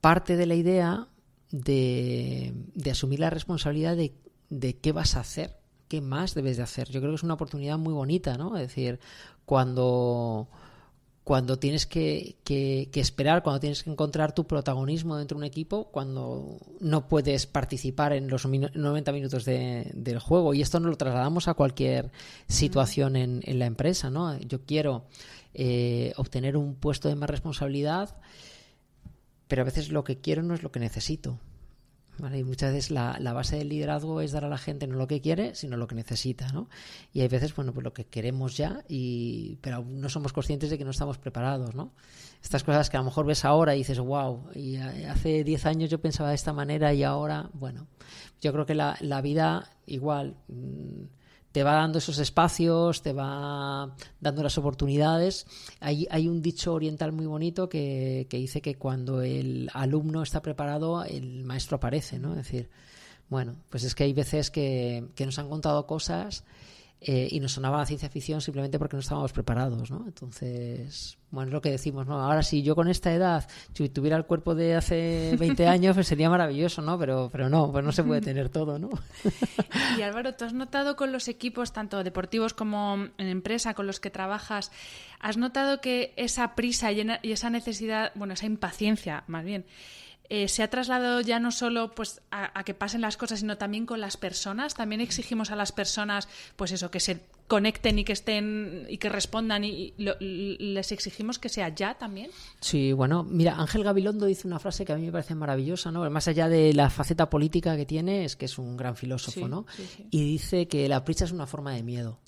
[0.00, 1.08] parte de la idea
[1.50, 2.54] de,
[2.90, 4.14] asumir la responsabilidad de,
[4.50, 5.56] de, qué vas a hacer,
[5.88, 6.88] qué más debes de hacer.
[6.90, 8.56] Yo creo que es una oportunidad muy bonita, ¿no?
[8.56, 9.00] Es decir,
[9.44, 10.48] cuando
[11.26, 12.36] cuando tienes que,
[12.94, 18.12] esperar, cuando tienes que encontrar tu protagonismo dentro de un equipo, cuando no puedes participar
[18.12, 20.54] en los 90 minutos del juego.
[20.54, 22.12] Y esto nos lo trasladamos a cualquier
[22.46, 24.08] situación en, la empresa.
[24.08, 24.38] ¿no?
[24.38, 25.06] Yo quiero
[25.52, 28.16] eh, obtener un puesto de más responsabilidad,
[29.48, 31.40] pero a veces lo que quiero no es lo que necesito.
[32.18, 35.20] Y muchas veces la, base del liderazgo es dar a la gente no lo que
[35.20, 36.68] quiere, sino lo que necesita, ¿no?
[37.12, 40.78] Y hay veces, bueno, pues lo que queremos ya, y, pero no somos conscientes de
[40.78, 41.92] que no estamos preparados, ¿no?
[42.42, 45.90] Estas cosas que a lo mejor ves ahora y dices, wow, y hace 10 años
[45.90, 47.86] yo pensaba de esta manera y ahora, bueno,
[48.40, 50.36] yo creo que la, la vida igual...
[50.48, 51.15] Mm,
[51.56, 55.46] te va dando esos espacios, te va dando las oportunidades.
[55.80, 61.02] Hay, hay un dicho oriental muy bonito que, dice que cuando el alumno está preparado,
[61.04, 62.32] el maestro aparece, ¿no?
[62.32, 62.68] Es decir,
[63.30, 66.44] Bueno, pues es que hay veces que, que nos han contado cosas
[66.98, 70.04] eh, y nos sonaba la ciencia ficción simplemente porque no estábamos preparados, ¿no?
[70.06, 72.20] Entonces, bueno, es lo que decimos, ¿no?
[72.20, 76.06] Ahora si yo con esta edad, si tuviera el cuerpo de hace 20 años, pues
[76.06, 76.98] sería maravilloso, ¿no?
[76.98, 78.88] Pero, pero no, pues no se puede tener todo, ¿no?
[79.98, 84.00] y Álvaro, ¿tú has notado con los equipos, tanto deportivos como en empresa, con los
[84.00, 84.72] que trabajas,
[85.20, 89.66] has notado que esa prisa y esa necesidad, bueno, esa impaciencia, más bien,
[90.28, 93.86] eh, se ha trasladado ya no solo pues a, que pasen las cosas, sino también
[93.86, 94.74] con las personas.
[94.74, 99.08] También exigimos a las personas, pues eso, que se conecten y que estén y que
[99.08, 102.30] respondan y, les exigimos que sea ya también.
[102.60, 106.08] Sí, bueno, mira, Ángel Gabilondo dice una frase que a mí me parece maravillosa, ¿no?
[106.10, 109.66] Más allá de la faceta política que tiene, es que es un gran filósofo, ¿no?
[110.10, 112.18] Y dice que la prisa es una forma de miedo.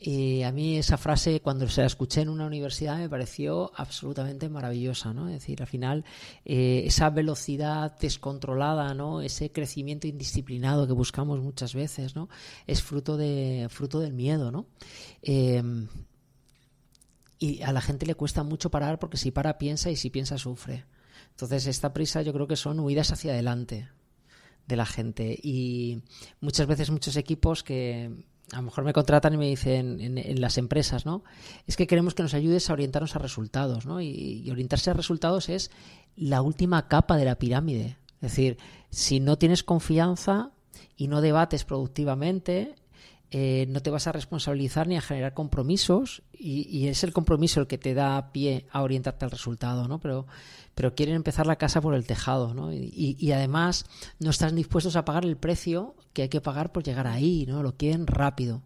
[0.00, 4.48] Y a mí esa frase, cuando se la escuché en una universidad, me pareció absolutamente
[4.48, 5.26] maravillosa, ¿no?
[5.26, 6.04] Es decir, al final,
[6.44, 9.22] eh, esa velocidad descontrolada, ¿no?
[9.22, 12.28] Ese crecimiento indisciplinado que buscamos muchas veces, ¿no?
[12.68, 14.66] Es fruto, de, fruto del miedo, ¿no?
[15.22, 15.62] Eh,
[17.40, 20.38] y a la gente le cuesta mucho parar porque si para piensa y si piensa
[20.38, 20.84] sufre.
[21.30, 23.88] Entonces, esta prisa yo creo que son huidas hacia adelante
[24.66, 26.02] de la gente y
[26.40, 28.12] muchas veces muchos equipos que
[28.52, 31.22] a lo mejor me contratan y me dicen en, las empresas, ¿no?
[31.66, 34.00] Es que queremos que nos ayudes a orientarnos a resultados, ¿no?
[34.00, 35.70] Y, orientarse a resultados es
[36.16, 37.98] la última capa de la pirámide.
[38.16, 38.58] Es decir,
[38.90, 40.52] si no tienes confianza
[40.96, 42.74] y no debates productivamente,
[43.30, 47.66] eh, no te vas a responsabilizar ni a generar compromisos y, es el compromiso el
[47.66, 50.00] que te da pie a orientarte al resultado, ¿no?
[50.00, 50.26] Pero,
[50.74, 52.72] pero quieren empezar la casa por el tejado, ¿no?
[52.72, 53.84] Y, además
[54.18, 57.62] no están dispuestos a pagar el precio que hay que pagar por llegar ahí, ¿no?
[57.62, 58.62] Lo quieren rápido.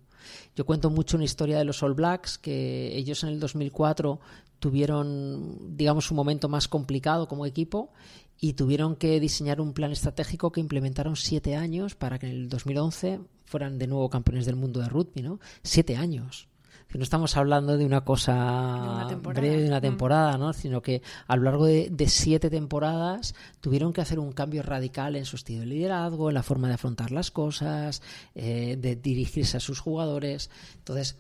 [0.55, 4.21] Yo cuento mucho una historia de los All Blacks, que ellos en el 2004
[4.61, 7.91] tuvieron, digamos, un momento más complicado como equipo
[8.39, 12.49] y tuvieron que diseñar un plan estratégico que implementaron siete años para que en el
[12.49, 13.21] 2011
[13.53, 15.39] fueran de nuevo campeones del mundo de rugby, ¿no?
[15.63, 16.49] Siete años.
[16.89, 19.83] Que no estamos hablando de una cosa breve de una mm.
[19.83, 20.55] temporada, ¿no?
[20.55, 25.27] Sino que a lo largo de, siete temporadas tuvieron que hacer un cambio radical en
[25.27, 28.01] su estilo de liderazgo, en la forma de afrontar las cosas,
[28.35, 30.51] eh, de dirigirse a sus jugadores.
[30.79, 31.19] Entonces,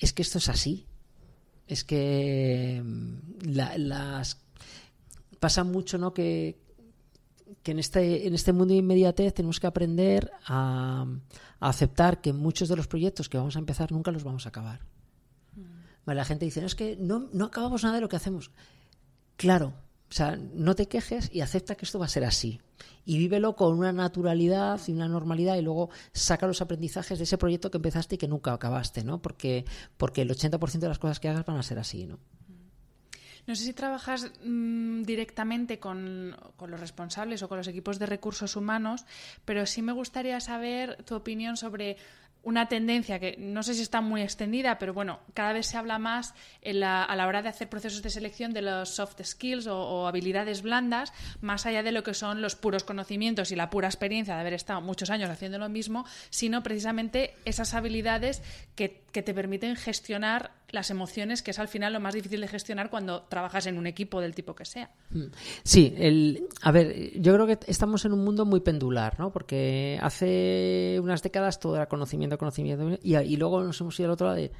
[0.00, 0.86] es que esto es así.
[1.66, 4.40] Es que mm, las
[5.40, 6.14] pasa mucho, ¿no?
[6.14, 6.63] Que,
[7.62, 11.06] que en este, en este mundo de inmediatez tenemos que aprender a,
[11.60, 14.80] aceptar que muchos de los proyectos que vamos a empezar nunca los vamos a acabar.
[15.54, 16.10] Mm.
[16.10, 18.50] la gente dice, no, es que no, no acabamos nada de lo que hacemos.
[19.36, 19.74] Claro,
[20.10, 22.60] o sea, no te quejes y acepta que esto va a ser así.
[23.04, 27.38] Y vívelo con una naturalidad y una normalidad y luego saca los aprendizajes de ese
[27.38, 29.20] proyecto que empezaste y que nunca acabaste, ¿no?
[29.20, 29.64] Porque,
[29.96, 32.18] porque el 80% de las cosas que hagas van a ser así, ¿no?
[33.46, 38.56] No sé si trabajas mm, directamente con, los responsables o con los equipos de recursos
[38.56, 39.04] humanos,
[39.44, 41.96] pero sí me gustaría saber tu opinión sobre
[42.42, 45.98] una tendencia que no sé si está muy extendida, pero bueno, cada vez se habla
[45.98, 50.60] más a la hora de hacer procesos de selección de los soft skills o, habilidades
[50.60, 54.40] blandas, más allá de lo que son los puros conocimientos y la pura experiencia de
[54.40, 58.42] haber estado muchos años haciendo lo mismo, sino precisamente esas habilidades
[58.76, 62.90] que, te permiten gestionar las emociones, que es al final lo más difícil de gestionar
[62.90, 64.90] cuando trabajas en un equipo del tipo que sea.
[65.10, 65.26] Mm.
[65.62, 69.32] Sí, el, a ver, yo creo que estamos en un mundo muy pendular, ¿no?
[69.32, 74.26] Porque hace unas décadas todo era conocimiento conocimiento, y, luego nos hemos ido al otro
[74.26, 74.52] lado de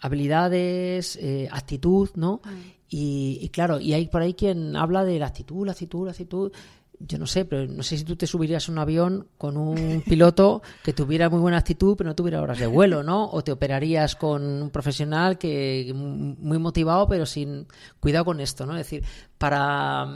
[0.00, 2.40] habilidades, eh, actitud, ¿no?
[2.44, 2.76] Mm.
[2.88, 6.52] Y, claro, y hay por ahí quien habla de la actitud, la actitud, la actitud.
[6.98, 10.02] Yo no sé, pero no sé si tú te subirías a un avión con un
[10.06, 13.30] piloto que tuviera muy buena actitud, pero no tuviera horas de vuelo, ¿no?
[13.30, 17.66] O te operarías con un profesional que muy motivado, pero sin
[18.00, 18.72] cuidado con esto, ¿no?
[18.72, 19.04] Es decir,
[19.38, 20.08] para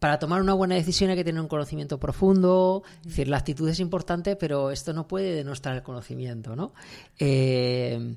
[0.00, 3.68] para tomar una buena decisión hay que tener un conocimiento profundo, es decir, la actitud
[3.68, 6.72] es importante, pero esto no puede denostar el conocimiento, ¿no?
[7.18, 8.16] Eh,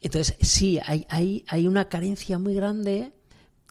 [0.00, 3.12] entonces, sí, hay, hay, hay, una carencia muy grande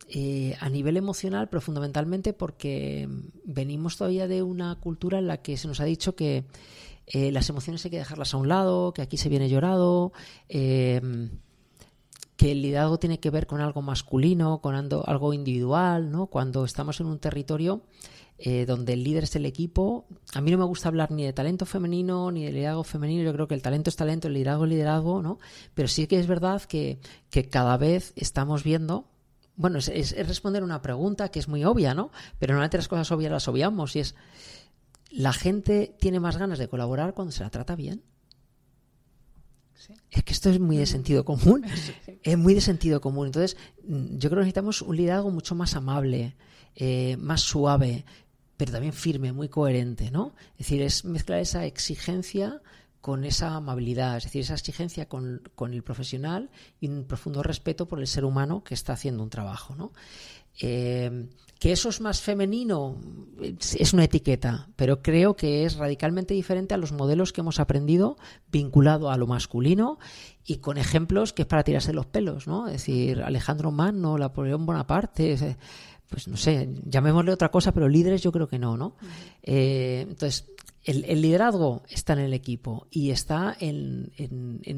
[0.07, 3.07] eh, a nivel emocional, pero fundamentalmente porque
[3.43, 6.45] venimos todavía de una cultura en la que se nos ha dicho que
[7.07, 10.11] eh, las emociones hay que dejarlas a un lado, que aquí se viene llorado,
[12.37, 16.27] que el liderazgo tiene que ver con algo masculino, con algo individual, ¿no?
[16.27, 17.81] Cuando estamos en un territorio
[18.37, 21.33] eh, donde el líder es el equipo, a mí no me gusta hablar ni de
[21.33, 24.65] talento femenino ni de liderazgo femenino, yo creo que el talento es talento, el liderazgo
[24.65, 25.39] es liderazgo, ¿no?
[25.73, 26.99] Pero sí que es verdad que,
[27.49, 29.05] cada vez estamos viendo
[29.57, 32.11] bueno, es, es, responder una pregunta que es muy obvia, ¿no?
[32.39, 34.15] Pero normalmente las cosas obvias las obviamos y es,
[35.09, 38.03] ¿la gente tiene más ganas de colaborar cuando se la trata bien?
[40.11, 40.87] Es que esto es muy de mm.
[40.87, 41.65] sentido común.
[42.23, 43.27] Es muy de sentido común.
[43.27, 43.55] Entonces,
[43.87, 46.35] mm, yo creo que necesitamos un liderazgo mucho más amable,
[46.75, 48.03] eh, más suave,
[48.57, 50.33] pero también firme, muy coherente, ¿no?
[50.53, 52.61] Es decir, es mezclar esa exigencia
[53.01, 55.41] con esa amabilidad, es decir, esa exigencia con,
[55.71, 59.75] el profesional y un profundo respeto por el ser humano que está haciendo un trabajo,
[59.75, 59.91] ¿no?
[60.59, 61.29] Eh,
[61.59, 62.97] que eso es más femenino
[63.57, 68.17] es una etiqueta, pero creo que es radicalmente diferente a los modelos que hemos aprendido
[68.51, 69.97] vinculado a lo masculino
[70.45, 72.67] y con ejemplos que es para tirarse los pelos, ¿no?
[72.67, 75.57] Es decir, Alejandro Magno, Napoleón Bonaparte,
[76.09, 78.95] pues no sé, llamémosle otra cosa, pero líderes yo creo que no, ¿no?
[79.41, 80.45] Eh, entonces,
[80.87, 84.11] el, liderazgo está en el equipo y está en,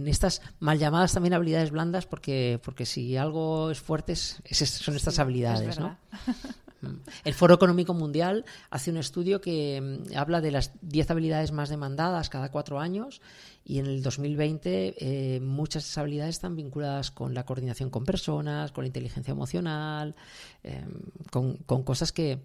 [0.07, 5.79] estas mal llamadas también habilidades blandas, porque, porque si algo es fuerte son estas habilidades,
[5.79, 5.97] ¿no?
[6.81, 6.95] Mm.
[7.25, 11.67] El Foro Económico Mundial hace un estudio que mm, habla de las 10 habilidades más
[11.67, 13.21] demandadas cada cuatro años
[13.65, 18.05] y en el 2020 eh, muchas de esas habilidades están vinculadas con la coordinación con
[18.05, 20.15] personas, con la inteligencia emocional,
[20.63, 20.89] em,
[21.29, 22.39] con, cosas que,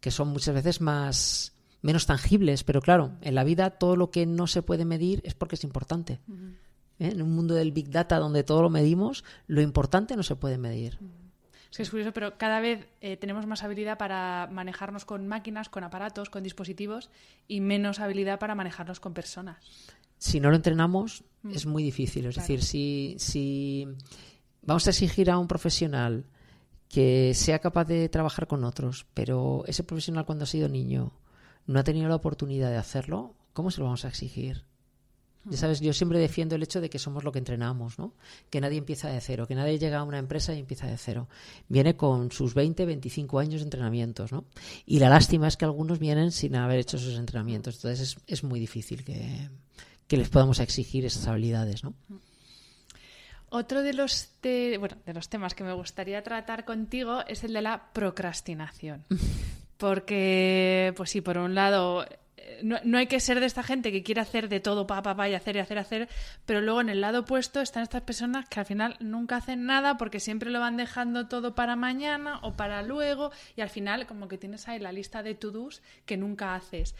[0.00, 1.55] que son muchas veces más
[1.86, 5.34] menos tangibles, pero claro, en la vida todo lo que no se puede medir es
[5.34, 6.20] porque es importante.
[6.98, 7.10] ¿Eh?
[7.12, 10.58] En un mundo del Big Data donde todo lo medimos, lo importante no se puede
[10.58, 10.98] medir.
[11.70, 15.68] Es que es curioso, pero cada vez eh, tenemos más habilidad para manejarnos con máquinas,
[15.68, 17.08] con aparatos, con dispositivos
[17.46, 19.64] y menos habilidad para manejarnos con personas.
[20.18, 21.50] Si no lo entrenamos, mm.
[21.52, 22.26] es muy difícil.
[22.26, 23.86] Es decir, si, si
[24.62, 26.26] vamos a exigir a un profesional
[26.88, 31.12] que sea capaz de trabajar con otros, pero ese profesional cuando ha sido niño
[31.66, 34.64] no ha tenido la oportunidad de hacerlo, ¿cómo se lo vamos a exigir?
[35.48, 38.14] Ya sabes, yo siempre defiendo el hecho de que somos lo que entrenamos, ¿no?
[38.50, 41.28] Que nadie empieza de cero, que nadie llega a una empresa y empieza de cero.
[41.68, 44.44] Viene con sus 20, 25 años de entrenamientos, ¿no?
[44.86, 47.76] Y la lástima es que algunos vienen sin haber hecho esos entrenamientos.
[47.76, 49.48] Entonces es, muy difícil que,
[50.16, 51.94] les podamos exigir esas habilidades, ¿no?
[53.48, 57.62] Otro de los, bueno, de los temas que me gustaría tratar contigo es el de
[57.62, 59.04] la procrastinación.
[59.76, 62.06] Porque, pues sí, por un lado,
[62.62, 65.28] no, hay que ser de esta gente que quiere hacer de todo, pa, pa, pa,
[65.28, 66.08] y hacer y hacer, hacer,
[66.44, 69.96] pero luego en el lado opuesto están estas personas que al final nunca hacen nada
[69.96, 74.28] porque siempre lo van dejando todo para mañana o para luego, y al final como
[74.28, 76.94] que tienes ahí la lista de to-dos que nunca haces.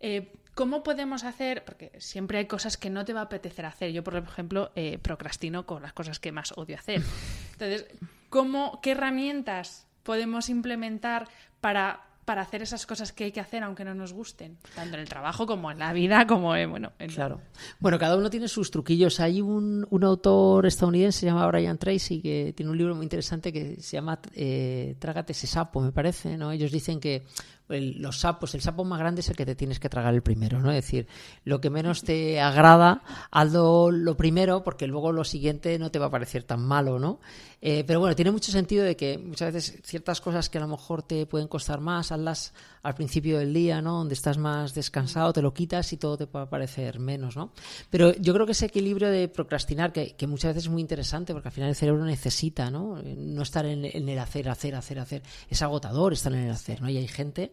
[0.00, 1.64] Eh, ¿Cómo podemos hacer?
[1.64, 3.92] Porque siempre hay cosas que no te va a apetecer hacer.
[3.92, 7.02] Yo, por ejemplo, eh, procrastino con las cosas que más odio hacer.
[7.52, 7.86] Entonces,
[8.28, 11.28] ¿cómo, ¿qué herramientas podemos implementar
[11.60, 15.00] para para hacer esas cosas que hay que hacer aunque no nos gusten, tanto en
[15.00, 17.40] el trabajo como en la vida, como en, bueno, claro.
[17.80, 19.18] Bueno, cada uno tiene sus truquillos.
[19.18, 23.50] Hay un, un, autor estadounidense, se llama Brian Tracy, que tiene un libro muy interesante
[23.50, 26.52] que se llama eh, Trágate ese sapo, me parece, ¿no?
[26.52, 27.24] Ellos dicen que
[27.68, 30.60] los sapos, el sapo más grande es el que te tienes que tragar el primero,
[30.60, 30.70] ¿no?
[30.70, 31.06] Es decir,
[31.44, 36.06] lo que menos te agrada, hazlo lo primero, porque luego lo siguiente no te va
[36.06, 37.20] a parecer tan malo, ¿no?
[37.60, 40.68] Eh, pero bueno, tiene mucho sentido de que muchas veces ciertas cosas que a lo
[40.68, 42.52] mejor te pueden costar más, hazlas
[42.82, 43.98] al principio del día, ¿no?
[43.98, 47.52] Donde estás más descansado, te lo quitas y todo te puede parecer menos, ¿no?
[47.90, 51.48] Pero yo creo que ese equilibrio de procrastinar, que, muchas veces es muy interesante, porque
[51.48, 53.02] al final el cerebro necesita, ¿no?
[53.02, 55.22] No estar en, en el hacer, hacer, hacer, hacer.
[55.50, 56.88] Es agotador estar en el hacer, ¿no?
[56.88, 57.52] Y hay gente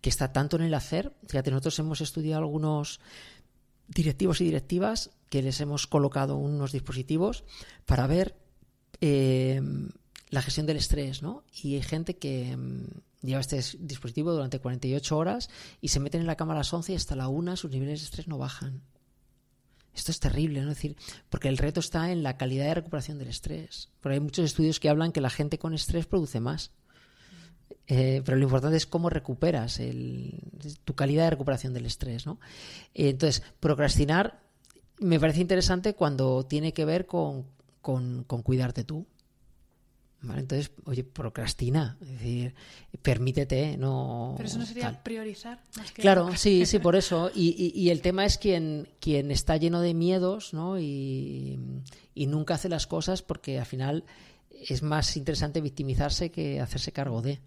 [0.00, 1.12] que está tanto en el hacer.
[1.28, 3.00] Fíjate, nosotros hemos estudiado algunos
[3.86, 7.44] directivos y directivas que les hemos colocado unos dispositivos
[7.86, 8.34] para ver
[9.00, 9.60] eh,
[10.30, 11.44] la gestión del estrés, ¿no?
[11.62, 16.26] Y hay gente que mm, lleva este dispositivo durante 48 horas y se meten en
[16.26, 18.82] la cama a las 11 y hasta la 1 sus niveles de estrés no bajan.
[19.94, 20.70] Esto es terrible, ¿no?
[20.70, 20.96] Decir,
[21.30, 23.90] porque el reto está en la calidad de recuperación del estrés.
[24.00, 26.72] Porque hay muchos estudios que hablan que la gente con estrés produce más.
[27.86, 29.80] Eh, pero lo importante es cómo recuperas
[30.84, 32.26] tu calidad de recuperación del estrés.
[32.26, 32.40] ¿no?
[32.92, 34.42] Eh, entonces, procrastinar
[34.98, 37.46] me parece interesante cuando tiene que ver con,
[38.42, 39.06] cuidarte tú.
[40.22, 42.54] Entonces, oye, procrastina, es decir,
[43.02, 44.34] permítete, no.
[44.36, 45.62] Pero eso no sería priorizar.
[45.94, 47.30] claro, sí, sí, por eso.
[47.34, 50.78] Y, el tema es quien, quien está lleno de miedos, ¿no?
[50.78, 51.58] Y,
[52.14, 54.04] y nunca hace las cosas porque al final
[54.50, 57.40] es más interesante victimizarse que hacerse cargo de.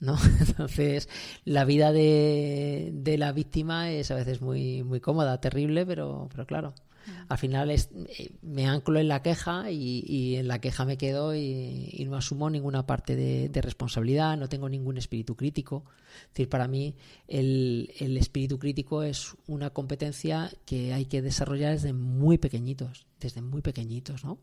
[0.00, 0.16] ¿no?
[0.40, 1.08] Entonces,
[1.44, 6.46] la vida de, de, la víctima es a veces muy, muy cómoda, terrible, pero, pero
[6.46, 6.74] claro.
[7.28, 11.34] Al final es, eh, me anclo en la queja y, en la queja me quedo
[11.34, 15.84] y, no asumo ninguna parte de, responsabilidad, no tengo ningún espíritu crítico.
[16.22, 16.94] Es decir, para mí
[17.28, 23.42] el, el espíritu crítico es una competencia que hay que desarrollar desde muy pequeñitos, desde
[23.42, 24.38] muy pequeñitos, ¿no?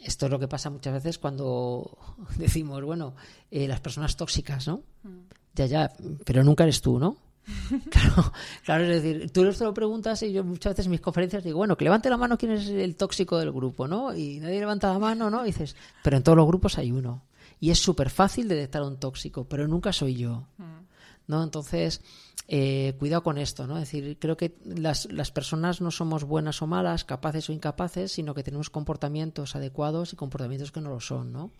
[0.00, 1.96] Esto es lo que pasa muchas veces cuando
[2.36, 3.14] decimos, bueno,
[3.50, 4.82] eh, las personas tóxicas, ¿no?
[5.02, 5.20] Mm.
[5.54, 5.92] Ya, ya,
[6.24, 7.18] pero nunca eres tú, ¿no?
[7.90, 8.32] claro,
[8.64, 11.76] claro, es decir, tú lo preguntas y yo muchas veces en mis conferencias digo, bueno,
[11.76, 14.14] que levante la mano quién es el tóxico del grupo, ¿no?
[14.14, 15.42] Y nadie levanta la mano, ¿no?
[15.42, 17.24] Y dices, pero en todos los grupos hay uno.
[17.58, 20.48] Y es súper fácil detectar a un tóxico, pero nunca soy yo.
[20.58, 20.82] Mm.
[21.26, 21.42] ¿no?
[21.42, 22.00] Entonces,
[22.48, 23.76] eh, cuidado con esto, ¿no?
[23.78, 28.12] Es decir, creo que las, las, personas no somos buenas o malas, capaces o incapaces,
[28.12, 31.52] sino que tenemos comportamientos adecuados y comportamientos que no lo son, ¿no?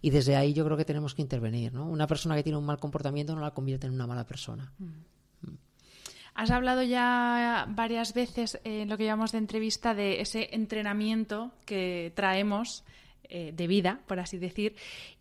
[0.00, 1.86] Y desde ahí yo creo que tenemos que intervenir, ¿no?
[1.86, 4.72] Una persona que tiene un mal comportamiento no la convierte en una mala persona.
[4.78, 5.19] Mm.
[6.34, 12.12] Has hablado ya varias veces en lo que llamamos de entrevista de ese entrenamiento que
[12.14, 12.84] traemos
[13.32, 14.74] eh, de vida, por así decir.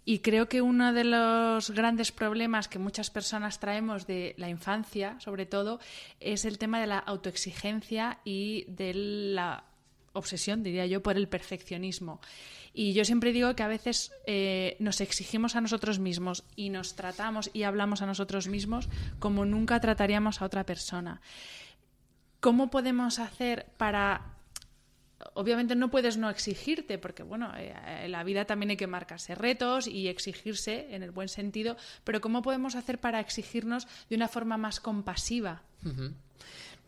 [0.04, 5.20] Y creo que uno de los grandes problemas que muchas personas traemos de la infancia,
[5.20, 5.80] sobre todo,
[6.20, 9.64] es el tema de la autoexigencia y de la
[10.20, 12.22] obsesión, diría yo, por el perfeccionismo.
[12.74, 16.96] Y yo siempre digo que a veces eh, nos exigimos a nosotros mismos y nos
[16.96, 21.22] tratamos y hablamos a nosotros mismos como nunca trataríamos a otra persona.
[22.40, 24.36] ¿Cómo podemos hacer para
[25.34, 29.36] obviamente no puedes no exigirte, porque bueno, en eh, la vida también hay que marcarse
[29.36, 34.28] retos y exigirse en el buen sentido, pero ¿cómo podemos hacer para exigirnos de una
[34.28, 35.64] forma más compasiva?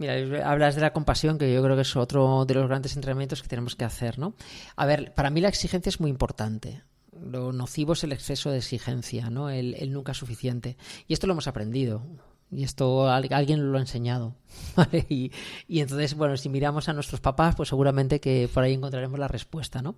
[0.01, 3.43] Mira, hablas de la compasión, que yo creo que es otro de los grandes entrenamientos
[3.43, 4.33] que tenemos que hacer, ¿no?
[4.75, 6.81] A ver, para mí la exigencia es muy importante.
[7.23, 9.51] Lo nocivo es el exceso de exigencia, ¿no?
[9.51, 10.75] El, nunca suficiente.
[11.07, 12.01] Y esto lo hemos aprendido.
[12.49, 14.33] Y esto alguien lo ha enseñado.
[15.07, 15.31] Y,
[15.69, 19.83] entonces, bueno, si miramos a nuestros papás, pues seguramente que por ahí encontraremos la respuesta,
[19.83, 19.97] ¿no?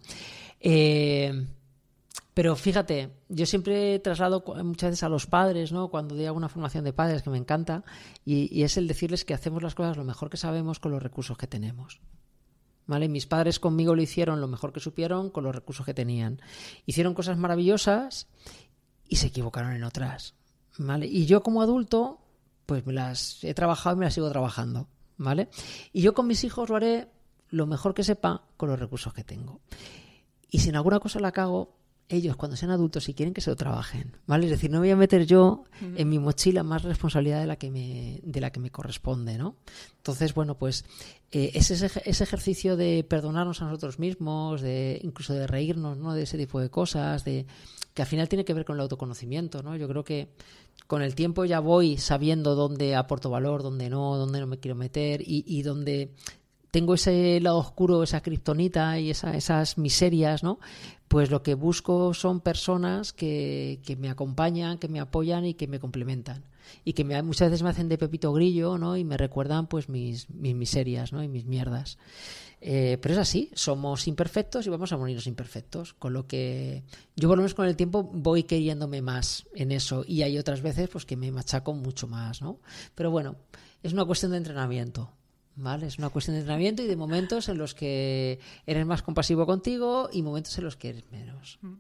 [0.59, 1.47] Eh,
[2.33, 5.89] pero fíjate, yo siempre traslado muchas veces a los padres, ¿no?
[5.89, 7.83] Cuando doy alguna formación de padres que me encanta,
[8.25, 11.37] y, es el decirles que hacemos las cosas lo mejor que sabemos con los recursos
[11.37, 12.01] que tenemos.
[12.85, 13.07] ¿Vale?
[13.07, 16.41] Mis padres conmigo lo hicieron lo mejor que supieron con los recursos que tenían.
[16.85, 18.27] Hicieron cosas maravillosas
[19.07, 20.35] y se equivocaron en otras.
[20.77, 21.05] ¿Vale?
[21.05, 22.19] Y yo como adulto
[22.65, 25.49] pues me las he trabajado y me las sigo trabajando, ¿vale?
[25.91, 27.09] Y yo con mis hijos lo haré
[27.49, 29.61] lo mejor que sepa con los recursos que tengo.
[30.49, 31.75] Y si en alguna cosa la cago,
[32.09, 34.45] ellos cuando sean adultos si quieren que se lo trabajen, ¿vale?
[34.45, 37.71] Es decir, no voy a meter yo en mi mochila más responsabilidad de la que
[37.71, 39.55] me, de la que me corresponde, ¿no?
[39.97, 40.85] Entonces, bueno, pues
[41.31, 46.13] eh, ese, ese ejercicio de perdonarnos a nosotros mismos, de incluso de reírnos, ¿no?
[46.13, 47.45] De ese tipo de cosas, de
[47.93, 49.75] que al final tiene que ver con el autoconocimiento, ¿no?
[49.75, 50.29] Yo creo que
[50.87, 54.75] con el tiempo ya voy sabiendo dónde aporto valor, dónde no, dónde no me quiero
[54.75, 56.11] meter y, y dónde
[56.73, 60.57] tengo ese lado oscuro, esa kriptonita y esas miserias, ¿no?
[61.07, 65.67] Pues lo que busco son personas que, que, me acompañan, que me apoyan y que
[65.67, 66.45] me complementan.
[66.83, 68.97] Y que me, muchas veces me hacen de pepito grillo, ¿no?
[68.97, 71.21] Y me recuerdan pues mis, mis miserias, ¿no?
[71.21, 71.99] Y mis mierdas.
[72.59, 75.93] Eh, pero es así, somos imperfectos y vamos a morirnos imperfectos.
[75.93, 76.81] Con lo que
[77.15, 80.03] yo por lo menos con el tiempo voy queriéndome más en eso.
[80.07, 82.57] Y hay otras veces pues que me machaco mucho más, ¿no?
[82.95, 83.35] Pero bueno,
[83.83, 85.11] es una cuestión de entrenamiento.
[85.55, 85.87] ¿Vale?
[85.87, 90.09] Es una cuestión de entrenamiento y de momentos en los que eres más compasivo contigo
[90.11, 91.59] y momentos en los que eres menos.
[91.61, 91.75] Mm.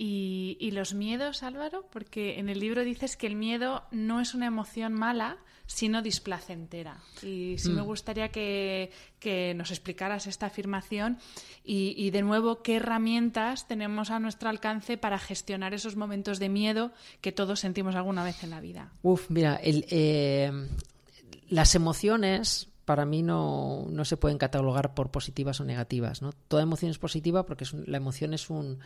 [0.00, 1.88] ¿Y, ¿Y, los miedos, Álvaro?
[1.90, 7.02] Porque en el libro dices que el miedo no es una emoción mala, sino displacentera.
[7.20, 7.84] Y sí me mm.
[7.84, 11.18] gustaría que, que, nos explicaras esta afirmación
[11.64, 16.48] y, y, de nuevo, qué herramientas tenemos a nuestro alcance para gestionar esos momentos de
[16.48, 18.92] miedo que todos sentimos alguna vez en la vida.
[19.02, 20.68] Uf, mira, el, eh,
[21.48, 26.22] las emociones para mí no, no, se pueden catalogar por positivas o negativas.
[26.22, 26.32] ¿no?
[26.32, 28.78] Toda emoción es positiva porque es la emoción es, un,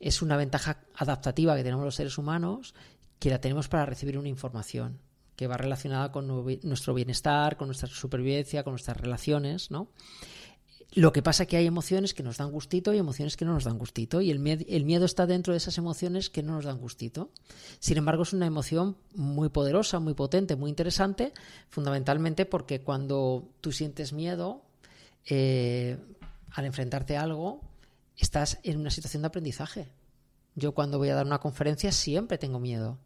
[0.00, 2.74] es una ventaja adaptativa que tenemos los seres humanos
[3.18, 4.98] que la tenemos para recibir una información
[5.36, 9.88] que va relacionada con nuestro bienestar, con nuestra supervivencia, con nuestras relaciones, ¿no?
[10.96, 13.52] Lo que pasa es que hay emociones que nos dan gustito y emociones que no
[13.52, 14.22] nos dan gustito.
[14.22, 17.28] Y el, miedo está dentro de esas emociones que no nos dan gustito.
[17.80, 21.34] Sin embargo, es una emoción muy poderosa, muy potente, muy interesante,
[21.68, 24.62] fundamentalmente porque cuando tú sientes miedo,
[25.26, 25.98] eh,
[26.52, 27.60] al enfrentarte a algo,
[28.16, 29.90] estás en una situación de aprendizaje.
[30.54, 32.96] Yo cuando voy a dar una conferencia siempre tengo miedo.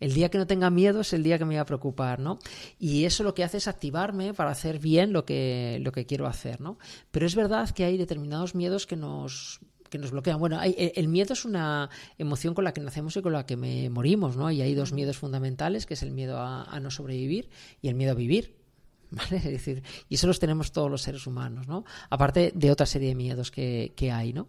[0.00, 2.38] El día que no tenga miedo es el día que me voy a preocupar, ¿no?
[2.78, 6.26] Y eso lo que hace es activarme para hacer bien lo que, lo que quiero
[6.26, 6.78] hacer, ¿no?
[7.10, 10.38] Pero es verdad que hay determinados miedos que nos que nos bloquean.
[10.38, 13.90] Bueno, el miedo es una emoción con la que nacemos y con la que me
[13.90, 14.50] morimos, ¿no?
[14.50, 17.50] Y hay dos miedos fundamentales, que es el miedo a, no sobrevivir
[17.82, 18.56] y el miedo a vivir.
[19.10, 19.38] ¿Vale?
[19.38, 21.84] Es decir, y eso los tenemos todos los seres humanos, ¿no?
[22.08, 24.48] Aparte de otra serie de miedos que, que hay, ¿no?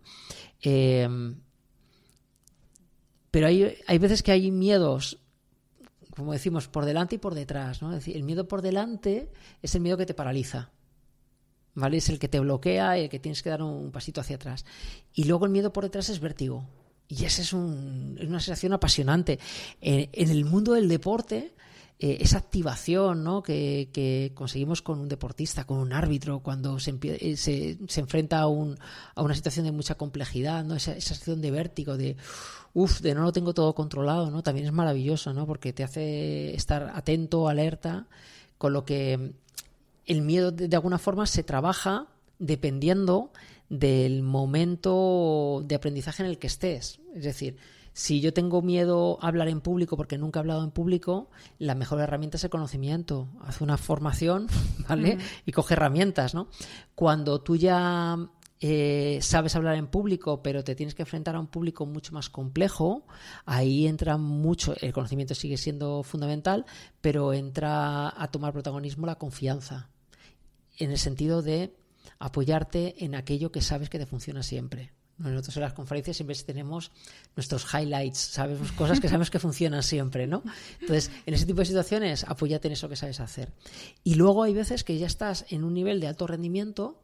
[0.62, 1.10] Eh,
[3.32, 5.21] pero hay, hay veces que hay miedos
[6.16, 7.82] como decimos, por delante y por detrás.
[7.82, 7.90] ¿no?
[7.90, 9.30] Es decir, el miedo por delante
[9.62, 10.70] es el miedo que te paraliza.
[11.74, 11.98] ¿Vale?
[11.98, 14.66] Es el que te bloquea y el que tienes que dar un pasito hacia atrás.
[15.14, 16.66] Y luego el miedo por detrás es vértigo.
[17.08, 19.40] Y esa es, un, es una sensación apasionante.
[19.82, 21.54] En, el mundo del deporte,
[22.04, 23.44] eh, esa activación ¿no?
[23.44, 28.48] que, conseguimos con un deportista, con un árbitro, cuando se, eh, se, se enfrenta a,
[28.48, 28.76] un,
[29.14, 30.74] a, una situación de mucha complejidad, ¿no?
[30.74, 32.18] esa, esa situación de vértigo, de
[32.74, 34.42] uff, de no lo tengo todo controlado, ¿no?
[34.42, 35.46] también es maravilloso, ¿no?
[35.46, 38.08] porque te hace estar atento, alerta,
[38.58, 39.34] con lo que
[40.08, 42.08] el miedo de alguna forma se trabaja
[42.40, 43.30] dependiendo
[43.70, 47.00] del momento de aprendizaje en el que estés.
[47.14, 47.58] Es decir,
[47.94, 51.30] si yo tengo miedo a hablar en público porque nunca he hablado en público,
[51.60, 53.28] la mejor herramienta es el conocimiento.
[53.42, 54.48] Haz una formación,
[54.90, 55.18] ¿vale?
[55.46, 56.48] Y coge herramientas, ¿no?
[56.96, 58.18] Cuando tú ya
[58.64, 62.30] eh, sabes hablar en público, pero te tienes que enfrentar a un público mucho más
[62.30, 63.08] complejo,
[63.46, 66.66] ahí entra mucho, el conocimiento sigue siendo fundamental,
[67.02, 69.90] pero entra a tomar protagonismo la confianza,
[70.78, 71.76] en el sentido de
[72.20, 74.92] apoyarte en aquello que sabes que te funciona siempre.
[75.30, 76.92] Nosotros en las conferencias siempre tenemos
[77.36, 80.44] nuestros highlights, sabemos cosas que sabemos que funcionan siempre, ¿no?
[80.80, 83.52] Entonces, en ese tipo de situaciones, apóyate en eso que sabes hacer.
[84.04, 87.02] Y luego hay veces que ya estás en un nivel de alto rendimiento.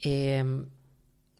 [0.00, 0.66] Em,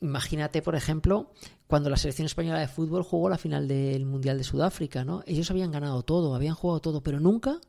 [0.01, 1.33] imagínate, por ejemplo,
[1.67, 5.23] cuando la selección española de fútbol jugó la final del Mundial de Sudáfrica, ¿no?
[5.27, 7.61] Ellos habían ganado todo, habían jugado todo, pero nunca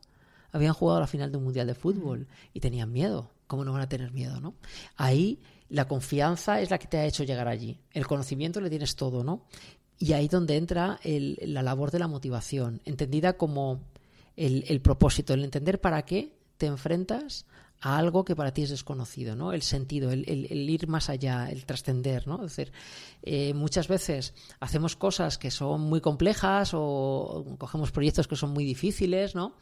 [0.52, 3.30] habían jugado la final de un Mundial de Fútbol y tenían miedo.
[3.46, 4.54] ¿Cómo no van a tener miedo, no?
[4.96, 5.40] Ahí
[5.74, 7.80] la confianza es la que te ha hecho llegar allí.
[7.90, 9.42] El conocimiento le tienes todo, ¿no?
[9.98, 13.80] Y ahí donde entra la labor de la motivación, entendida como
[14.36, 17.46] el, propósito, el entender para qué te enfrentas
[17.80, 19.52] a algo que para ti es desconocido, ¿no?
[19.52, 20.22] El sentido, el,
[20.70, 22.36] ir más allá, el trascender, ¿no?
[22.44, 22.72] Es decir,
[23.22, 28.64] eh, muchas veces hacemos cosas que son muy complejas o cogemos proyectos que son muy
[28.64, 29.56] difíciles, ¿no?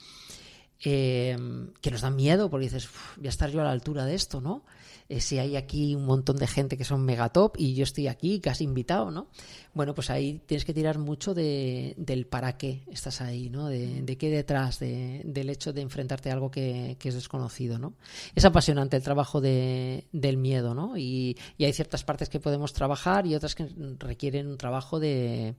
[0.84, 1.38] Eh,
[1.80, 2.86] que nos dan miedo porque dices,
[3.16, 4.62] voy a estar yo a la altura de esto, ¿no?
[5.08, 8.40] Eh, si hay aquí un montón de gente que son megatop y yo estoy aquí
[8.40, 9.28] casi invitado, ¿no?
[9.74, 13.68] Bueno, pues ahí tienes que tirar mucho de, del para qué estás ahí, ¿no?
[13.68, 17.94] De, qué detrás del hecho de enfrentarte a algo que, es desconocido, ¿no?
[18.34, 20.98] Es apasionante el trabajo de, del miedo, ¿no?
[20.98, 23.66] Y, hay ciertas partes que podemos trabajar y otras que
[23.98, 25.54] requieren un trabajo de,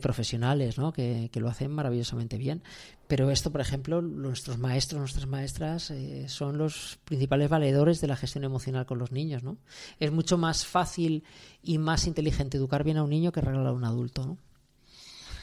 [0.00, 0.92] profesionales, ¿no?
[0.92, 2.62] Que, lo hacen maravillosamente bien.
[3.08, 8.16] Pero esto, por ejemplo, nuestros maestros, nuestras maestras eh, son los principales valedores de la
[8.16, 9.56] gestión emocional con los niños, ¿no?
[9.98, 11.24] Es mucho más fácil
[11.62, 14.38] y más inteligente educar bien a un niño que regalar a un adulto, ¿no?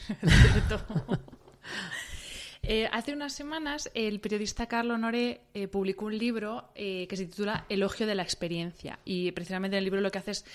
[2.67, 7.27] Eh, hace unas semanas el periodista Carlo Nore eh, publicó un libro eh, que se
[7.27, 10.45] titula Elogio de la experiencia y precisamente el libro lo que hace es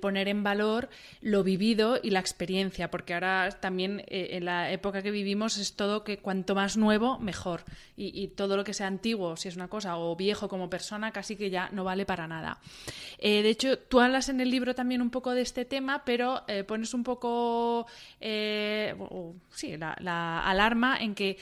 [0.00, 0.88] poner en valor
[1.20, 6.04] lo vivido y la experiencia porque ahora también en la época que vivimos es todo
[6.04, 7.64] que cuanto más nuevo mejor
[7.96, 11.36] y, todo lo que sea antiguo si es una cosa o viejo como persona casi
[11.36, 12.60] que ya no vale para nada.
[13.20, 16.94] de hecho tú hablas en el libro también un poco de este tema pero pones
[16.94, 17.86] un poco
[18.20, 21.36] sí la alarma en que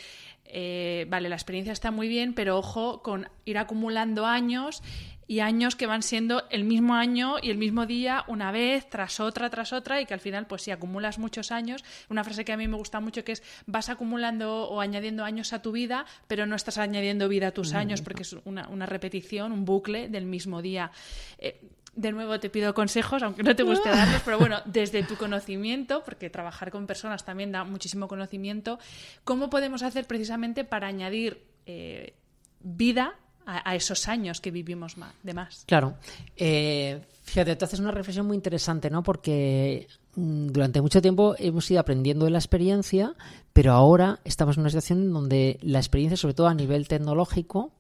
[0.45, 4.83] eh, vale, la experiencia está muy bien, pero ojo con ir acumulando años
[5.29, 9.19] y años que van siendo el mismo año y el mismo día una vez tras
[9.19, 12.53] otra tras otra y que al final pues si acumulas muchos años una frase que
[12.53, 16.07] a mí me gusta mucho que es vas acumulando o añadiendo años a tu vida
[16.29, 20.27] pero no estás añadiendo vida a tus años porque es una, repetición un bucle del
[20.27, 20.93] mismo día.
[21.39, 21.61] Eh,
[21.97, 26.03] de nuevo te pido consejos, aunque no te guste darlos, pero bueno, desde tu conocimiento,
[26.05, 28.79] porque trabajar con personas también da muchísimo conocimiento,
[29.25, 32.15] ¿cómo podemos hacer precisamente para añadir eh,
[32.61, 33.15] vida
[33.47, 35.65] a, esos años que vivimos más, de más?
[35.67, 35.95] Claro.
[36.37, 39.03] Eh, fíjate, tú haces una reflexión muy interesante, ¿no?
[39.03, 39.87] Porque
[40.17, 43.15] mm, durante mucho tiempo hemos ido aprendiendo de la experiencia,
[43.53, 47.73] pero ahora estamos en una situación donde la experiencia, sobre todo a nivel tecnológico,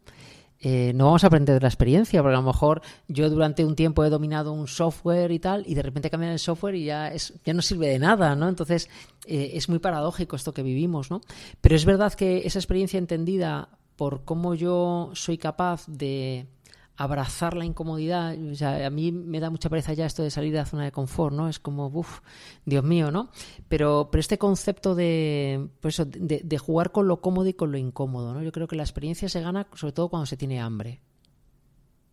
[0.68, 3.76] eh, no vamos a aprender de la experiencia, porque a lo mejor yo durante un
[3.76, 7.06] tiempo he dominado un software y tal, y de repente cambian el software y ya,
[7.06, 8.48] es, ya no sirve de nada, ¿no?
[8.48, 8.90] Entonces
[9.26, 11.20] eh, es muy paradójico esto que vivimos, ¿no?
[11.60, 16.48] Pero es verdad que esa experiencia entendida por cómo yo soy capaz de
[16.96, 18.34] abrazar la incomodidad.
[18.62, 21.34] a mí me da mucha pereza ya esto de salir de la zona de confort,
[21.34, 21.48] ¿no?
[21.48, 22.20] Es como, uff,
[22.64, 23.30] Dios mío, ¿no?
[23.68, 27.78] Pero, pero este concepto de, pues de, de, jugar con lo cómodo y con lo
[27.78, 28.42] incómodo, ¿no?
[28.42, 31.00] Yo creo que la experiencia se gana sobre todo cuando se tiene hambre.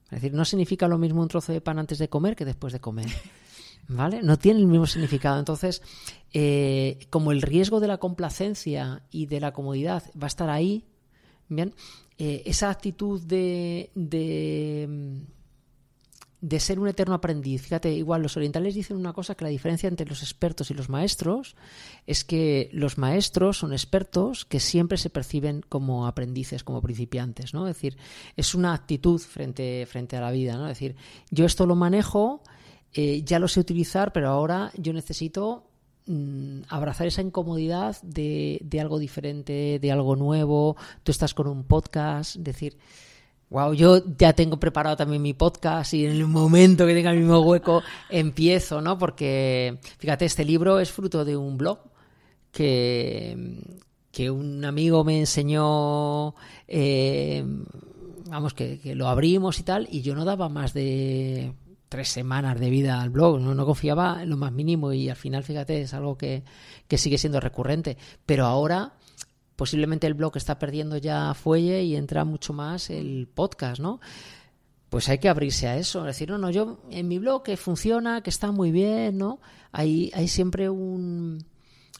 [0.05, 2.73] Es decir, no significa lo mismo un trozo de pan antes de comer que después
[2.73, 3.07] de comer.
[3.87, 4.21] ¿Vale?
[4.21, 5.39] No tiene el mismo significado.
[5.39, 5.81] Entonces,
[6.33, 10.85] eh, como el riesgo de la complacencia y de la comodidad va a estar ahí,
[11.49, 11.73] bien,
[12.17, 15.19] eh, esa actitud de, de,
[16.59, 17.63] ser un eterno aprendiz.
[17.63, 20.89] Fíjate, igual los orientales dicen una cosa que la diferencia entre los expertos y los
[20.89, 21.55] maestros
[22.05, 27.67] es que los maestros son expertos que siempre se perciben como aprendices, como principiantes, ¿no?
[27.67, 27.97] Es decir,
[28.35, 30.67] es una actitud frente, frente a la vida, ¿no?
[30.67, 30.95] Es decir,
[31.31, 32.43] yo esto lo manejo,
[32.93, 35.72] eh, ya lo sé utilizar, pero ahora yo necesito mm,
[36.67, 40.75] abrazar esa incomodidad de, de, algo diferente, de algo nuevo.
[41.03, 42.77] Tú estás con un podcast, decir,
[43.49, 47.19] wow, yo ya tengo preparado también mi podcast y en el momento que tenga el
[47.19, 48.97] mismo hueco empiezo, ¿no?
[48.97, 51.79] Porque, fíjate, este libro es fruto de un blog
[52.51, 53.59] que,
[54.11, 56.33] que un amigo me enseñó,
[56.67, 57.45] eh,
[58.27, 61.53] vamos, que, que, lo abrimos y tal, y yo no daba más de
[61.93, 65.15] tres semanas de vida al blog, no, no confiaba en lo más mínimo y al
[65.15, 66.43] final, fíjate, es algo que,
[66.87, 67.99] que sigue siendo recurrente.
[68.25, 68.93] Pero ahora
[69.55, 73.99] posiblemente el blog está perdiendo ya fuelle y entra mucho más el podcast, ¿no?
[74.89, 78.21] Pues hay que abrirse a eso, decir, no, no, yo en mi blog que funciona,
[78.21, 79.39] que está muy bien, ¿no?
[79.71, 81.45] Hay, hay siempre un,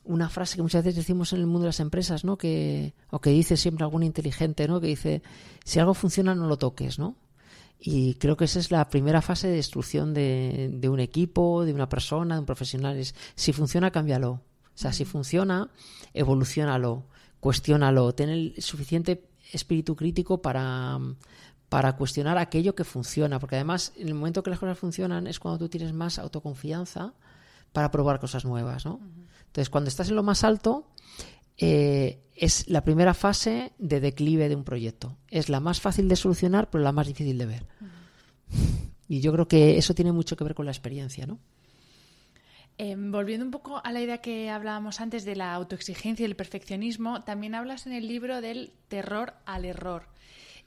[0.05, 2.35] una frase que muchas veces decimos en el mundo de las empresas, ¿no?
[2.35, 4.81] Que, o que dice siempre algún inteligente, ¿no?
[4.81, 5.21] Que dice,
[5.63, 7.15] si algo funciona, no lo toques, ¿no?
[7.85, 11.73] Y creo que esa es la primera fase de destrucción de, de un equipo, de
[11.73, 12.97] una persona, de un profesional.
[12.97, 14.31] Es, si funciona, cámbialo.
[14.31, 14.41] O
[14.75, 15.69] sea, si funciona,
[16.13, 17.03] evolucionalo
[17.43, 20.97] cuestiónalo, ten el suficiente espíritu crítico para,
[21.67, 25.41] para cuestionar aquello que funciona, porque además en el momento que las cosas funcionan es
[25.41, 27.13] cuando tú tienes más autoconfianza
[27.73, 29.01] para probar cosas nuevas, ¿no?
[29.47, 30.87] Entonces, cuando estás en lo más alto,
[31.57, 35.17] eh, es la primera fase de declive de un proyecto.
[35.29, 37.65] Es la más fácil de solucionar, pero la más difícil de ver.
[39.07, 41.39] Y yo creo que eso tiene mucho que ver con la experiencia, ¿no?
[42.79, 46.35] Eh, volviendo un poco a la idea que hablábamos antes de la autoexigencia y el
[46.35, 50.07] perfeccionismo, también hablas en el libro del terror al error.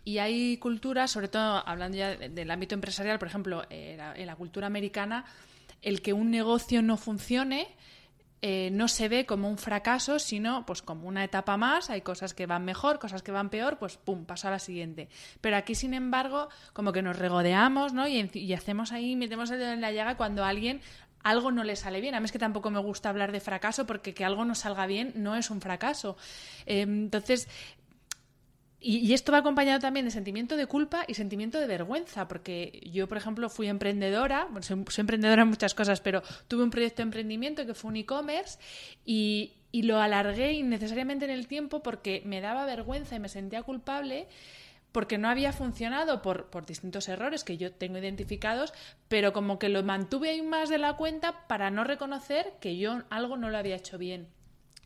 [0.04, 4.68] Y hay culturas, sobre todo hablando ya del ámbito empresarial, por ejemplo, en la, cultura
[4.68, 5.24] americana,
[5.82, 7.66] el que un negocio no funcione
[8.42, 11.90] eh, no se ve como un fracaso, sino pues como una etapa más.
[11.90, 15.08] Hay cosas que van mejor, cosas que van peor, pues pum, paso a la siguiente.
[15.40, 18.06] Pero aquí, sin embargo, como que nos regodeamos, ¿no?
[18.06, 20.80] Y, hacemos ahí, metemos el dedo en la llaga cuando alguien
[21.22, 22.14] algo no le sale bien.
[22.14, 24.86] A mí es que tampoco me gusta hablar de fracaso porque que algo no salga
[24.86, 26.16] bien no es un fracaso.
[26.66, 27.48] Em, entonces,
[28.78, 33.08] y, esto va acompañado también de sentimiento de culpa y sentimiento de vergüenza, porque yo,
[33.08, 37.04] por ejemplo, fui emprendedora, bueno, soy, emprendedora en muchas cosas, pero tuve un proyecto de
[37.04, 38.58] emprendimiento que fue un e-commerce
[39.04, 43.62] y, y lo alargué innecesariamente en el tiempo porque me daba vergüenza y me sentía
[43.62, 44.28] culpable
[44.92, 48.72] porque no había funcionado por, por, distintos errores que yo tengo identificados,
[49.08, 53.02] pero como que lo mantuve ahí más de la cuenta para no reconocer que yo
[53.10, 54.28] algo no lo había hecho bien.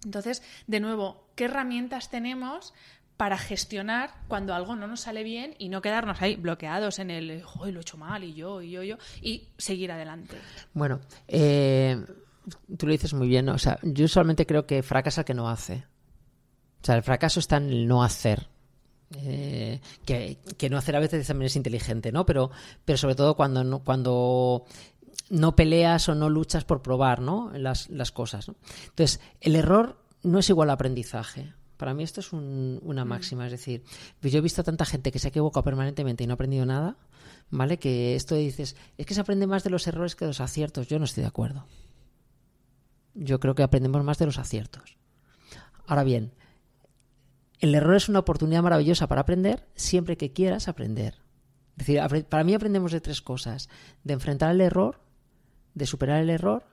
[0.05, 2.72] Entonces, de nuevo, ¿qué herramientas tenemos
[3.20, 7.42] para gestionar cuando algo no nos sale bien y no quedarnos ahí bloqueados en el,
[7.42, 10.38] Joder, lo he hecho mal y yo, y yo, y yo, y seguir adelante?
[10.72, 12.02] Bueno, eh,
[12.78, 15.50] tú lo dices muy bien, o sea, yo solamente creo que fracasa el que no
[15.50, 15.84] hace.
[16.80, 18.48] O sea, el fracaso está en el no hacer.
[19.14, 22.24] Eh, que, no hacer a veces también es inteligente, ¿no?
[22.24, 22.50] Pero,
[22.86, 24.64] pero sobre todo cuando no, cuando
[25.28, 27.52] no peleas o no luchas por probar, ¿no?
[27.52, 28.50] Las, cosas.
[28.88, 31.52] Entonces, el error no es igual a aprendizaje.
[31.80, 33.08] Para mí esto es una mm.
[33.08, 33.82] máxima, es decir,
[34.20, 36.66] yo he visto a tanta gente que se ha equivocado permanentemente y no ha aprendido
[36.66, 36.98] nada,
[37.48, 37.78] ¿vale?
[37.78, 40.88] Que esto dices, es que se aprende más de los errores que de los aciertos.
[40.88, 41.64] Yo no estoy de acuerdo.
[43.14, 44.98] Yo creo que aprendemos más de los aciertos.
[45.86, 46.34] Ahora bien,
[47.60, 51.14] el error es una oportunidad maravillosa para aprender siempre que quieras aprender.
[51.78, 53.70] Es decir, para mí aprendemos de tres cosas.
[54.04, 55.00] De enfrentar el error,
[55.72, 56.66] de superar el error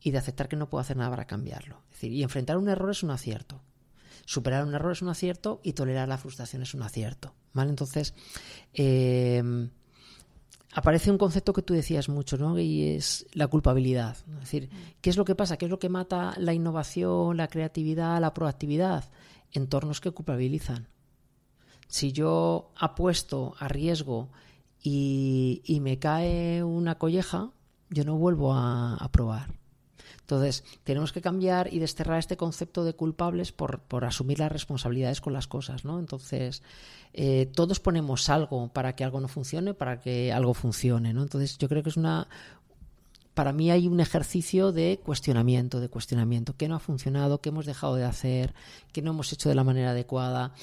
[0.00, 1.82] y de aceptar que no puedo hacer nada para cambiarlo.
[1.90, 3.60] Es decir, y enfrentar un error es un acierto.
[4.26, 7.34] Superar un error es un acierto y tolerar la frustración es un acierto.
[7.52, 7.70] ¿Vale?
[7.70, 8.14] Entonces,
[8.72, 9.70] em,
[10.72, 12.58] aparece un concepto que tú decías mucho, ¿no?
[12.58, 14.16] Y es la culpabilidad.
[14.34, 14.70] Es decir,
[15.00, 15.56] ¿qué es lo que pasa?
[15.56, 19.04] ¿Qué es lo que mata la innovación, la creatividad, la proactividad?
[19.54, 20.88] entornos que culpabilizan.
[21.86, 24.28] Si yo apuesto a riesgo
[24.82, 27.50] y, me cae una colleja,
[27.88, 29.54] yo no vuelvo a, probar.
[30.24, 35.34] Entonces, tenemos que cambiar y desterrar este concepto de culpables por, asumir las responsabilidades con
[35.34, 35.98] las cosas, ¿no?
[35.98, 36.62] Entonces,
[37.12, 41.22] eh, todos ponemos algo para que algo no funcione, para que algo funcione, ¿no?
[41.22, 42.26] Entonces, yo creo que es una,
[43.34, 46.56] para mí hay un ejercicio de cuestionamiento, de cuestionamiento.
[46.56, 47.42] ¿Qué no ha funcionado?
[47.42, 48.54] ¿Qué hemos dejado de hacer?
[48.92, 50.54] ¿Qué no hemos hecho de la manera adecuada?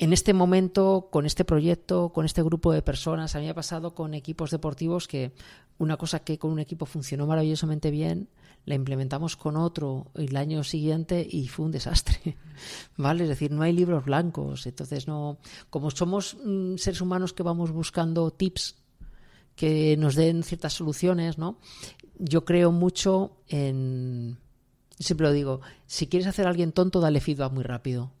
[0.00, 3.54] En este momento, con este proyecto, con este grupo de personas, a mí me ha
[3.54, 5.32] pasado con equipos deportivos que
[5.76, 8.30] una cosa que con un equipo funcionó maravillosamente bien,
[8.64, 12.38] la implementamos con otro el año siguiente y fue un desastre.
[12.96, 13.24] ¿Vale?
[13.24, 14.66] Es decir, no hay libros blancos.
[14.66, 15.36] Entonces, no.
[15.68, 18.76] Como somos mm, seres humanos que vamos buscando tips
[19.54, 21.58] que nos den ciertas soluciones, ¿no?
[22.18, 24.38] Yo creo mucho en...
[24.98, 28.12] Siempre lo digo, si quieres hacer a alguien tonto, dale feedback muy rápido.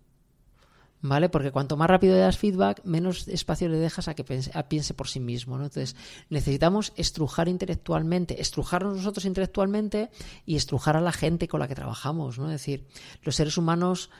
[1.02, 1.28] ¿Vale?
[1.28, 5.08] Porque cuanto más rápido le das feedback, menos espacio le dejas a que piense, por
[5.08, 5.64] sí mismo, ¿no?
[5.64, 5.96] Entonces,
[6.28, 10.10] necesitamos estrujar intelectualmente, estrujarnos nosotros intelectualmente
[10.44, 12.46] y estrujar a la gente con la que trabajamos, ¿no?
[12.46, 12.86] Es decir,
[13.22, 14.10] los seres humanos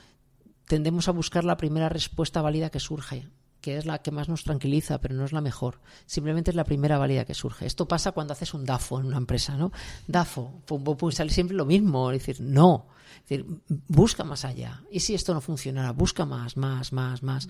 [0.67, 3.29] tendemos a buscar la primera respuesta válida que surge
[3.61, 5.81] que es la que más nos tranquiliza, pero no es la mejor.
[6.07, 7.67] Simplemente es la primera válida que surge.
[7.67, 9.73] Esto pasa cuando haces un DAFO en una empresa, ¿no?
[10.07, 12.11] DAFO, pum, pum, sale siempre lo mismo.
[12.11, 12.89] Es decir, no.
[13.23, 13.47] Es decir,
[13.89, 14.83] busca más allá.
[14.91, 15.93] ¿Y si esto no funcionara?
[15.93, 17.49] Busca más, más, más, más.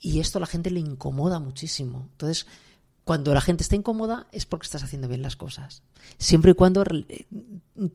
[0.00, 2.08] Y esto a la gente le incomoda muchísimo.
[2.12, 2.46] Entonces,
[3.04, 5.82] cuando la gente está incómoda es porque estás haciendo bien las cosas.
[6.18, 7.26] Siempre y cuando eh,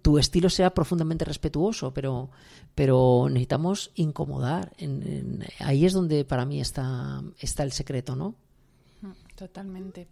[0.01, 2.30] tu estilo sea profundamente respetuoso, pero,
[2.76, 4.72] pero necesitamos incomodar.
[5.60, 8.36] ahí es donde para mí está, está el secreto, ¿no?
[9.36, 10.07] Totalmente.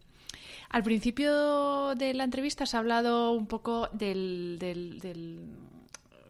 [0.70, 4.58] Al principio de la entrevista has hablado un poco del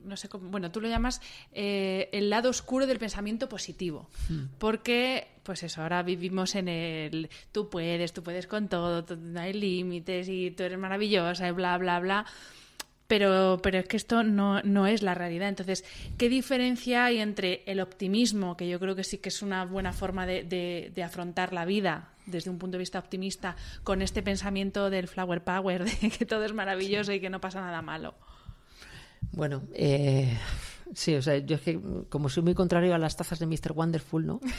[0.07, 4.09] no sé cómo, bueno, tú lo llamas eh, el lado oscuro del pensamiento positivo.
[4.29, 4.45] Hmm.
[4.57, 9.53] Porque, pues eso, ahora vivimos en el tú puedes, tú puedes con todo, no hay
[9.53, 12.25] límites y tú eres maravillosa y bla, bla, bla.
[13.07, 15.47] Pero, pero es que esto no, no es la realidad.
[15.47, 15.85] Entonces,
[16.17, 19.93] ¿qué diferencia hay entre el optimismo, que yo creo que sí que es una buena
[19.93, 24.89] forma de, de afrontar la vida desde un punto de vista optimista, con este pensamiento
[24.89, 28.13] del flower power, de que todo es maravilloso y que no pasa nada malo?
[29.31, 30.37] Bueno, eh,
[30.93, 33.73] sí, o sea, yo es que como soy muy contrario a las tazas de Mr.
[33.73, 34.39] Wonderful, ¿no?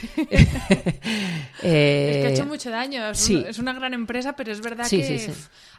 [1.61, 3.09] Eh, es que ha hecho mucho daño.
[3.09, 5.19] Es, es, una gran empresa, pero es verdad que.
[5.19, 5.31] Sí,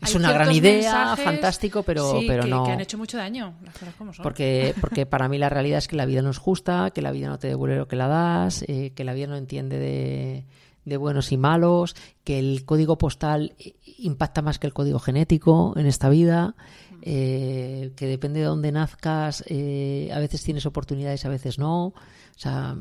[0.03, 2.65] es una gran idea, fantástico, pero, pero no.
[2.65, 4.23] que han hecho mucho daño, las cosas como son.
[4.23, 7.13] Porque, porque para mí la realidad es que la vida no es justa, que la
[7.13, 10.45] vida no te devuelve lo que la das, eh, que la vida no entiende de
[10.85, 13.55] de buenos y malos, que el código postal
[13.99, 16.55] impacta más que el código genético en esta vida,
[17.03, 21.87] eh, que depende de dónde nazcas, eh, a veces tienes oportunidades, a veces no.
[21.87, 21.95] O
[22.37, 22.77] sea,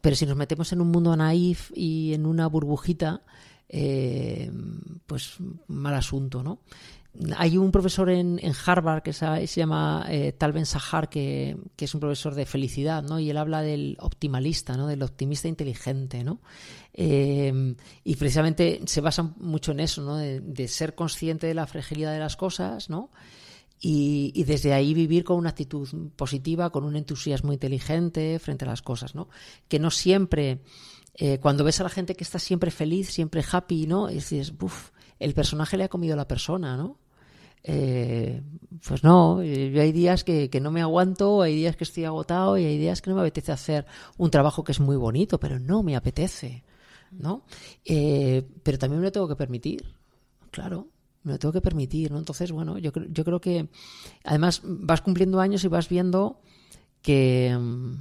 [0.00, 3.22] pero si nos metemos en un mundo naif y en una burbujita,
[3.68, 4.50] eh,
[5.06, 5.36] pues
[5.68, 6.60] mal asunto, ¿no?
[7.36, 12.00] Hay un profesor en, Harvard que se, llama eh, Tal Ben Sahar, que, es un
[12.00, 13.20] profesor de felicidad, ¿no?
[13.20, 14.86] Y él habla del optimalista, ¿no?
[14.86, 16.40] Del optimista inteligente, ¿no?
[16.94, 20.16] Eh, y precisamente se basa mucho en eso, ¿no?
[20.16, 23.10] De, ser consciente de la fragilidad de las cosas, ¿no?
[23.78, 28.80] Y, desde ahí vivir con una actitud positiva, con un entusiasmo inteligente frente a las
[28.80, 29.28] cosas, ¿no?
[29.68, 30.62] Que no siempre,
[31.14, 34.06] eh, cuando ves a la gente que está siempre feliz, siempre happy, ¿no?
[34.06, 37.01] Dices, uff, el personaje le ha comido a la persona, ¿no?
[37.64, 38.42] Eh,
[38.86, 42.64] pues no, yo hay días que, no me aguanto, hay días que estoy agotado y
[42.64, 43.86] hay días que no me apetece hacer
[44.18, 46.64] un trabajo que es muy bonito, pero no me apetece,
[47.12, 47.44] ¿no?
[47.84, 49.94] Eh, pero también me lo tengo que permitir,
[50.50, 50.88] claro,
[51.22, 52.18] me lo tengo que permitir, ¿no?
[52.18, 53.68] Entonces, bueno, yo, yo creo que
[54.24, 56.40] además vas cumpliendo años y vas viendo
[57.02, 57.94] que mm,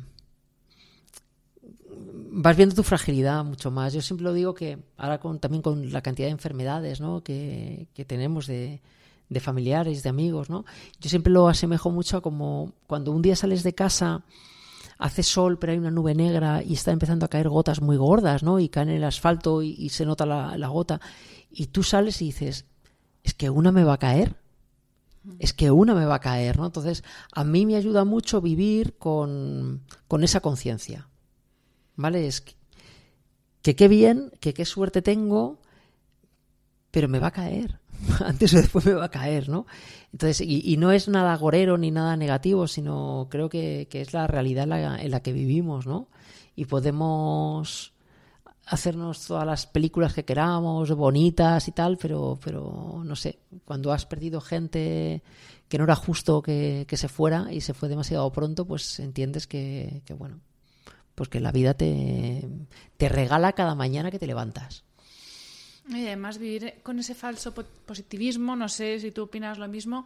[2.32, 3.94] vas viendo tu fragilidad mucho más.
[3.94, 7.24] Yo siempre lo digo que ahora con, también con la cantidad de enfermedades ¿no?
[7.24, 8.82] que, que tenemos de,
[9.32, 10.66] de familiares, de amigos, ¿no?
[11.00, 14.26] Yo siempre lo asemejo mucho a como cuando un día sales de casa,
[14.98, 18.44] hace sol, pero hay una nube negra y está empezando a caer gotas muy gordas,
[18.44, 18.60] ¿no?
[18.60, 21.00] Y caen en el asfalto y, se nota la, gota.
[21.50, 22.66] Y tú sales y dices,
[23.24, 24.36] es que una me va a caer.
[25.40, 26.66] Es que una me va a caer, ¿no?
[26.66, 31.08] Entonces, a mí me ayuda mucho vivir con, con esa conciencia.
[31.96, 32.28] ¿Vale?
[32.28, 32.56] Es que,
[33.62, 35.62] que qué bien, que qué suerte tengo,
[36.90, 37.81] pero me va a caer.
[38.26, 39.66] antes o después me va a caer, ¿no?
[40.12, 44.64] Entonces, y, no es nada gorero ni nada negativo, sino creo que, es la realidad
[45.00, 46.10] en la, que vivimos, ¿no?
[46.56, 47.94] Y podemos
[48.66, 54.06] hacernos todas las películas que queramos, bonitas y tal, pero, pero no sé, cuando has
[54.06, 55.24] perdido gente
[55.68, 60.02] que no era justo que, se fuera y se fue demasiado pronto, pues entiendes que,
[60.06, 60.42] que bueno,
[61.16, 62.48] pues que la vida te,
[62.98, 64.84] te regala cada mañana que te levantas.
[65.94, 70.06] Y además vivir con ese falso positivismo, no sé si tú opinas lo mismo,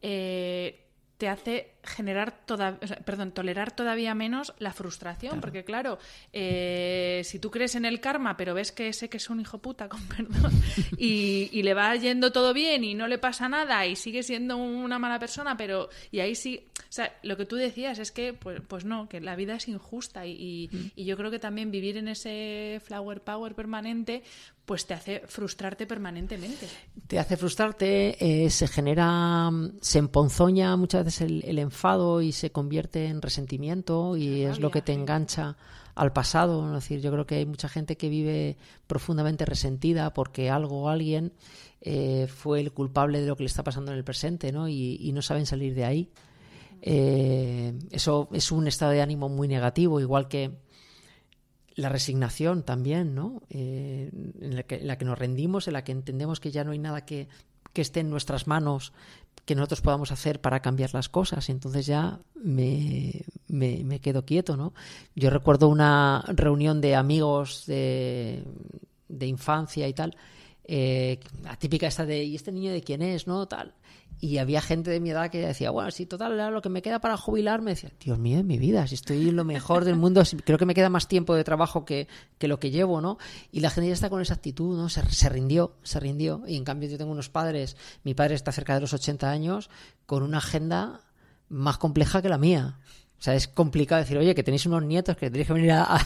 [0.00, 0.84] eh,
[1.16, 5.98] te hace generar toda, perdón, tolerar todavía menos la frustración, porque claro,
[6.32, 9.58] eh, si tú crees en el karma, pero ves que ese que es un hijo
[9.58, 10.52] puta, con perdón,
[10.96, 14.56] y, y, le va yendo todo bien y no le pasa nada y sigue siendo
[14.56, 18.32] una mala persona, pero y ahí sí, o sea, lo que tú decías es que,
[18.32, 21.96] pues, pues no, que la vida es injusta y, y, yo creo que también vivir
[21.96, 24.22] en ese flower power permanente,
[24.64, 26.66] pues te hace frustrarte permanentemente.
[27.06, 32.50] Te hace frustrarte, eh, se genera, se emponzoña muchas veces el, el enfado y se
[32.50, 35.56] convierte en resentimiento y es lo que te engancha
[35.94, 36.66] al pasado.
[36.66, 38.56] Es decir, yo creo que hay mucha gente que vive
[38.88, 41.32] profundamente resentida porque algo o alguien
[41.80, 44.68] eh, fue el culpable de lo que le está pasando en el presente ¿no?
[44.68, 46.10] y, no saben salir de ahí.
[46.82, 50.50] Eh, eso es un estado de ánimo muy negativo, igual que
[51.76, 53.42] la resignación también, ¿no?
[53.50, 54.10] Eh,
[54.40, 56.78] en, la que, la que, nos rendimos, en la que entendemos que ya no hay
[56.80, 57.28] nada que,
[57.72, 58.92] que esté en nuestras manos
[59.44, 61.48] que nosotros podamos hacer para cambiar las cosas.
[61.48, 64.72] Y entonces ya me, me, quedo quieto, ¿no?
[65.14, 68.44] Yo recuerdo una reunión de amigos de,
[69.08, 70.16] de infancia y tal,
[70.64, 73.26] eh, la típica esta de, ¿y este niño de quién es?
[73.26, 73.48] ¿No?
[73.48, 73.74] Tal.
[74.20, 77.00] Y había gente de mi edad que decía, bueno, si total lo que me queda
[77.00, 80.22] para jubilarme, decía, Dios mío, en mi vida, si estoy en lo mejor del mundo,
[80.44, 82.08] creo que me queda más tiempo de trabajo que,
[82.38, 83.18] que lo que llevo, ¿no?
[83.52, 84.88] Y la gente ya está con esa actitud, ¿no?
[84.88, 86.42] Se, se, rindió, se rindió.
[86.48, 89.70] Y en cambio yo tengo unos padres, mi padre está cerca de los 80 años,
[90.06, 91.00] con una agenda
[91.48, 92.78] más compleja que la mía.
[93.18, 95.98] O sea, es complicado decir, oye, que tenéis unos nietos que tenéis que venir a,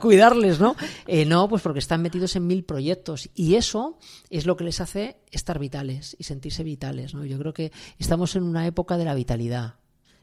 [0.00, 0.74] cuidarles, ¿no?
[1.06, 3.30] Eh, no, pues porque están metidos en mil proyectos.
[3.36, 3.98] Y eso
[4.30, 7.24] es lo que les hace estar vitales y sentirse vitales, ¿no?
[7.24, 9.76] Yo creo que estamos en una época de la vitalidad.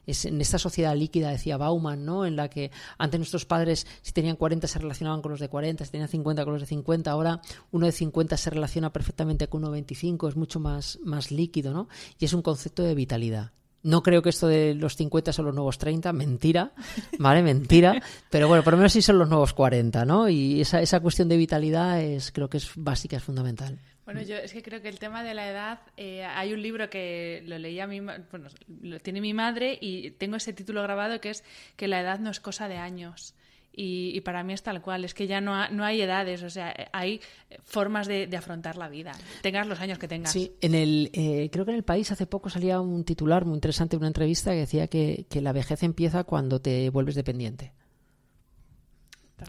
[0.06, 2.26] Es en esta sociedad líquida, decía Bauman, ¿no?
[2.26, 5.86] En la que antes nuestros padres, si tenían 40, se relacionaban con los de 40,
[5.86, 7.40] si tenían 50 con los de 50, ahora
[7.72, 11.72] uno de 50 se relaciona perfectamente con uno de 25, es mucho más, más líquido,
[11.74, 11.88] ¿no?
[12.20, 13.54] Y es un concepto de vitalidad.
[13.84, 16.72] No creo que esto de los 50 son los nuevos 30, mentira,
[17.20, 17.44] ¿vale?
[17.44, 18.02] Mentira.
[18.30, 20.30] Pero bueno, por lo menos sí son los nuevos 40, ¿no?
[20.30, 23.78] Y esa, esa cuestión de vitalidad es, creo que es básica, es fundamental.
[24.06, 26.90] Bueno, yo es que creo que el tema de la edad, eh, hay un libro
[26.90, 28.50] que lo leía mi, bueno,
[28.82, 31.44] lo tiene mi madre y tengo ese título grabado que es
[31.78, 33.34] que la edad no es cosa de años.
[33.76, 36.76] Y, para mí es tal cual, es que ya no, no hay edades, o sea,
[36.94, 37.20] hay
[37.64, 40.32] formas de, afrontar la vida, tengas los años que tengas.
[40.32, 43.56] Sí, en el, eh, creo que en el país hace poco salía un titular muy
[43.56, 47.74] interesante, una entrevista que decía que, la vejez empieza cuando te vuelves dependiente.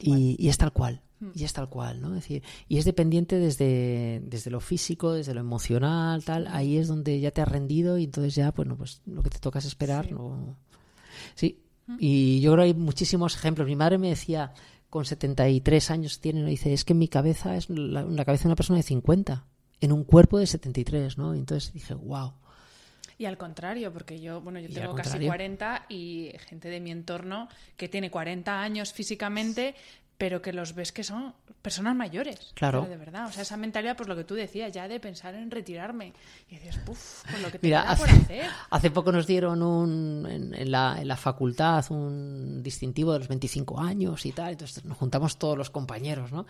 [0.00, 1.30] Y, es tal cual, hmm.
[1.34, 2.08] y es tal cual, ¿no?
[2.08, 6.88] Es decir, y es dependiente desde, desde lo físico, desde lo emocional, tal, ahí es
[6.88, 9.66] donde ya te has rendido y entonces ya, bueno, pues lo que te toca es
[9.66, 10.56] esperar, ¿no?
[11.34, 11.63] Sí,
[11.98, 13.66] y yo creo que hay muchísimos ejemplos.
[13.66, 14.52] Mi madre me decía,
[14.90, 18.76] con 73 años tiene, dice, es que mi cabeza es la, cabeza de una persona
[18.78, 19.44] de 50,
[19.80, 21.34] en un cuerpo de 73, ¿no?
[21.34, 22.32] Y entonces dije, wow.
[23.18, 27.48] Y al contrario, porque yo, bueno, yo tengo casi 40 y gente de mi entorno
[27.76, 29.74] que tiene 40 años físicamente,
[30.18, 32.52] pero que los ves que son personas mayores.
[32.54, 32.86] Claro.
[32.88, 33.26] de verdad.
[33.26, 36.12] O sea, esa mentalidad, pues lo que tú decías, ya de pensar en retirarme.
[36.48, 38.46] Y dices, puff, con lo que te Mira, hace, por hacer.
[38.70, 43.80] Hace poco nos dieron un, en, la, en, la, facultad un distintivo de los 25
[43.80, 44.52] años y tal.
[44.52, 46.46] Entonces nos juntamos todos los compañeros, ¿no?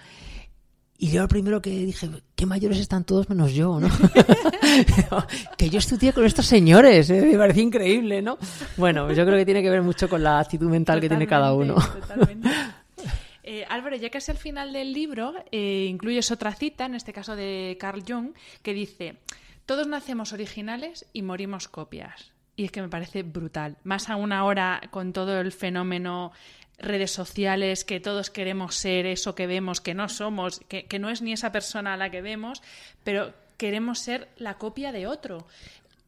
[0.97, 3.89] Y yo lo primero que dije, qué mayores están todos menos yo, ¿no?
[5.59, 7.21] que yo estudié con estos señores, ¿eh?
[7.21, 8.39] me parece increíble, ¿no?
[8.77, 11.53] Bueno, yo creo que tiene que ver mucho con la actitud mental que tiene cada
[11.53, 11.75] uno.
[11.75, 12.49] Totalmente.
[13.47, 17.37] Eh, Álvaro, ya casi al final del libro eh, incluyes otra cita, en este caso
[17.37, 18.33] de Carl Jung,
[18.63, 19.17] que dice,
[19.67, 22.33] todos nacemos originales y morimos copias.
[22.57, 23.77] Y es que me parece brutal.
[23.85, 26.33] Más aún ahora con todo el fenómeno
[26.79, 31.11] redes sociales, que todos queremos ser eso que vemos, que no somos, que, que no
[31.11, 32.63] es ni esa persona a la que vemos,
[33.05, 35.47] pero queremos ser la copia de otro.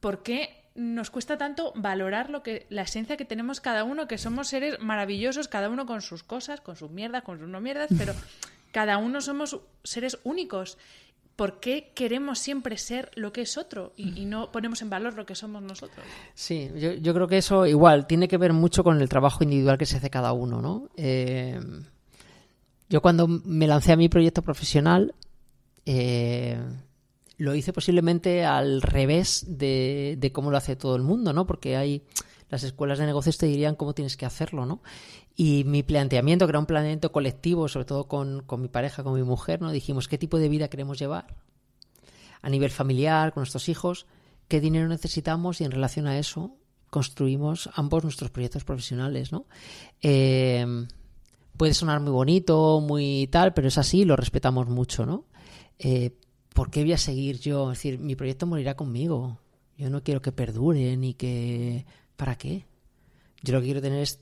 [0.01, 4.19] ¿Por qué nos cuesta tanto valorar lo que la esencia que tenemos cada uno, que
[4.19, 7.89] somos seres maravillosos, cada uno con sus cosas, con sus mierdas, con sus no mierdas,
[7.97, 8.15] pero
[8.73, 10.79] cada uno somos seres únicos.
[11.35, 15.27] ¿Por qué queremos siempre ser lo que es otro y, no ponemos en valor lo
[15.27, 16.07] que somos nosotros?
[16.35, 19.85] Sí, yo, creo que eso igual tiene que ver mucho con el trabajo individual que
[19.85, 20.89] se hace cada uno, ¿no?
[20.97, 21.61] Eh,
[22.89, 25.15] yo cuando me lancé a mi proyecto profesional,
[25.85, 26.59] eh,
[27.39, 31.47] lo hice posiblemente al revés de, cómo lo hace todo el mundo, ¿no?
[31.47, 32.03] Porque hay
[32.49, 34.81] las escuelas de negocios te dirían cómo tienes que hacerlo, ¿no?
[35.35, 39.15] Y mi planteamiento, que era un planteamiento colectivo, sobre todo con, con mi pareja, con
[39.15, 39.71] mi mujer, ¿no?
[39.71, 41.27] Dijimos, ¿qué tipo de vida queremos llevar?
[42.41, 44.07] A nivel familiar, con nuestros hijos,
[44.49, 45.61] ¿qué dinero necesitamos?
[45.61, 46.57] Y en relación a eso,
[46.89, 49.47] construimos ambos nuestros proyectos profesionales, ¿no?
[50.01, 50.87] Eh,
[51.57, 55.25] puede sonar muy bonito, muy tal, pero es así, lo respetamos mucho, ¿no?
[55.79, 56.13] Eh,
[56.57, 57.71] ¿por qué voy a seguir yo?
[57.71, 59.39] Es decir, mi proyecto morirá conmigo.
[59.77, 61.85] Yo no quiero que perdure ni que...
[62.17, 62.65] ¿Para qué?
[63.43, 64.21] Yo lo que quiero tener es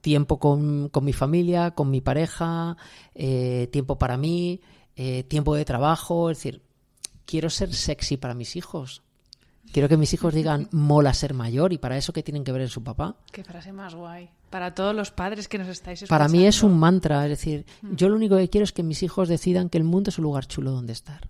[0.00, 2.76] tiempo con, mi familia, con mi pareja,
[3.16, 4.60] eh, tiempo para mí,
[4.94, 6.30] eh, tiempo de trabajo.
[6.30, 6.62] Es decir,
[7.26, 9.02] quiero ser sexy para mis hijos.
[9.72, 12.62] Quiero que mis hijos digan mola ser mayor y para eso que tienen que ver
[12.62, 13.16] en su papá.
[13.32, 14.30] Qué frase más guay.
[14.50, 16.16] Para todos los padres que nos estáis escuchando.
[16.16, 17.96] Para mí es un mantra, es decir, mm.
[17.96, 20.24] yo lo único que quiero es que mis hijos decidan que el mundo es un
[20.24, 21.28] lugar chulo donde estar.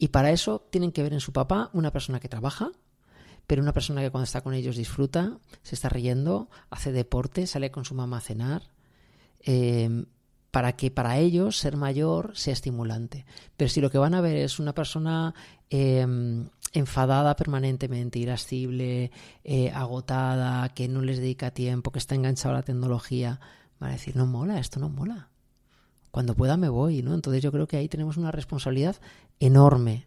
[0.00, 2.72] Y para eso tienen que ver en su papá una persona que trabaja,
[3.46, 7.70] pero una persona que cuando está con ellos disfruta, se está riendo, hace deporte, sale
[7.70, 8.62] con su mamá a cenar,
[9.40, 10.06] em,
[10.50, 13.26] para que para ellos ser mayor sea estimulante.
[13.58, 15.34] Pero si lo que van a ver es una persona
[15.68, 19.12] em, enfadada permanentemente, irascible,
[19.44, 23.38] eh, agotada, que no les dedica tiempo, que está enganchada a la tecnología,
[23.80, 25.30] Van a decir, no mola, esto no mola.
[26.10, 27.14] Cuando pueda me voy, ¿no?
[27.14, 28.96] Entonces yo creo que ahí tenemos una responsabilidad
[29.38, 30.06] enorme.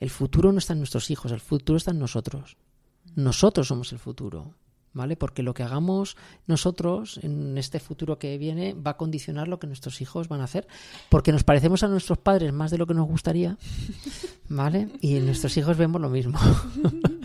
[0.00, 2.56] El futuro no está en nuestros hijos, el futuro está en nosotros.
[3.14, 4.54] Nosotros somos el futuro.
[4.92, 5.16] ¿vale?
[5.16, 6.16] Porque lo que hagamos
[6.46, 10.44] nosotros en este futuro que viene va a condicionar lo que nuestros hijos van a
[10.44, 10.66] hacer,
[11.08, 13.56] porque nos parecemos a nuestros padres más de lo que nos gustaría,
[14.48, 14.88] ¿vale?
[15.00, 16.38] Y en nuestros hijos vemos lo mismo.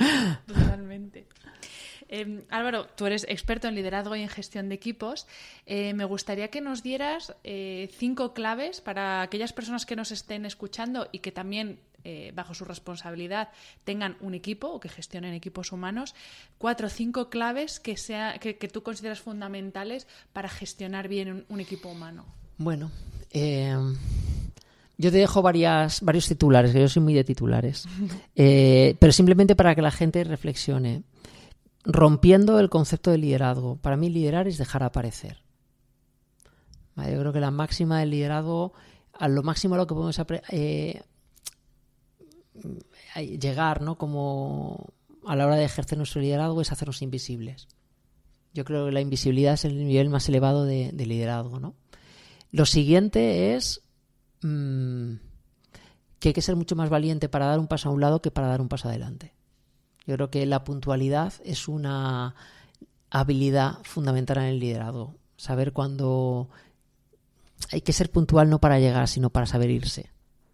[2.09, 5.27] Em, Álvaro, tú eres experto en liderazgo y en gestión de equipos.
[5.65, 10.45] Eh, me gustaría que nos dieras eh, cinco claves para aquellas personas que nos estén
[10.45, 13.49] escuchando y que también eh, bajo su responsabilidad
[13.83, 16.15] tengan un equipo o que gestionen equipos humanos,
[16.57, 21.89] cuatro o cinco claves que, sea, que, tú consideras fundamentales para gestionar bien un, equipo
[21.89, 22.25] humano.
[22.57, 22.91] Bueno,
[23.31, 23.75] eh,
[24.97, 27.85] yo te dejo varias, varios titulares, que yo soy muy de titulares,
[28.35, 31.03] pero simplemente para que la gente reflexione.
[31.89, 33.77] Rompiendo el concepto de liderazgo.
[33.77, 35.41] Para mí liderar es dejar aparecer.
[36.97, 38.73] Yo creo que la máxima del liderazgo,
[39.13, 40.19] a lo máximo a lo que podemos
[40.51, 41.01] eh,
[43.39, 43.97] llegar, ¿no?
[43.97, 44.93] Como
[45.25, 47.69] a la hora de ejercer nuestro liderazgo es hacernos invisibles.
[48.53, 51.75] Yo creo que la invisibilidad es el nivel más elevado de, liderazgo, ¿no?
[52.51, 53.81] Lo siguiente es
[54.41, 55.13] mm,
[56.19, 58.31] que hay que ser mucho más valiente para dar un paso a un lado que
[58.31, 59.36] para dar un paso adelante.
[60.07, 62.33] Yo creo que la puntualidad es una
[63.09, 65.15] habilidad fundamental en el liderazgo.
[65.35, 66.49] Saber cuándo
[67.71, 70.11] hay que ser puntual no para llegar, sino para saber irse.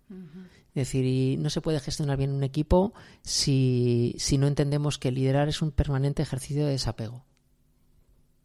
[0.10, 5.48] Es decir, y no se puede gestionar bien un equipo si, no entendemos que liderar
[5.48, 7.24] es un permanente ejercicio de desapego.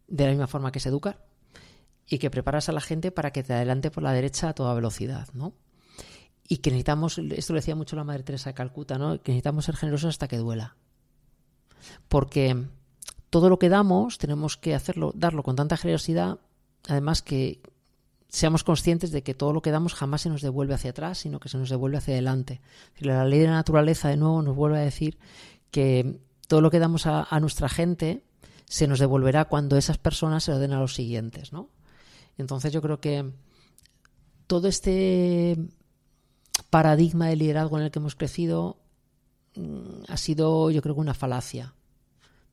[0.09, 1.25] De la misma forma que es educar
[2.07, 4.75] y que preparas a la gente para que te adelante por la derecha a toda
[4.75, 5.55] velocidad, ¿no?
[6.47, 9.23] Y que necesitamos, esto lo decía mucho la Madre Teresa de Calcuta, ¿no?
[9.23, 10.77] Que necesitamos ser generosos hasta que duela.
[12.09, 12.65] Porque
[13.31, 16.39] todo lo que damos tenemos que hacerlo, darlo con tanta generosidad,
[16.89, 17.61] además que
[18.29, 21.41] seamos conscientes de que todo lo que damos jamás se nos devuelve hacia atrás, sino
[21.41, 22.61] que se nos devuelve hacia adelante.
[22.99, 25.19] La ley de la naturaleza, de nuevo, nos vuelve a decir
[25.71, 28.25] que todo lo que damos a, nuestra gente
[28.67, 31.71] se nos devolverá cuando esas personas se lo den a los siguientes, ¿no?
[32.37, 33.33] Entonces yo creo que
[34.47, 35.57] todo este
[36.71, 38.79] paradigma de liderazgo en el que hemos crecido
[40.09, 41.75] ha sido, yo creo una falacia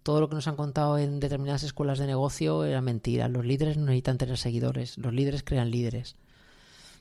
[0.05, 3.27] todo lo que nos han contado en determinadas escuelas de negocio era mentira.
[3.27, 6.15] Los líderes no necesitan tener seguidores, los líderes crean líderes.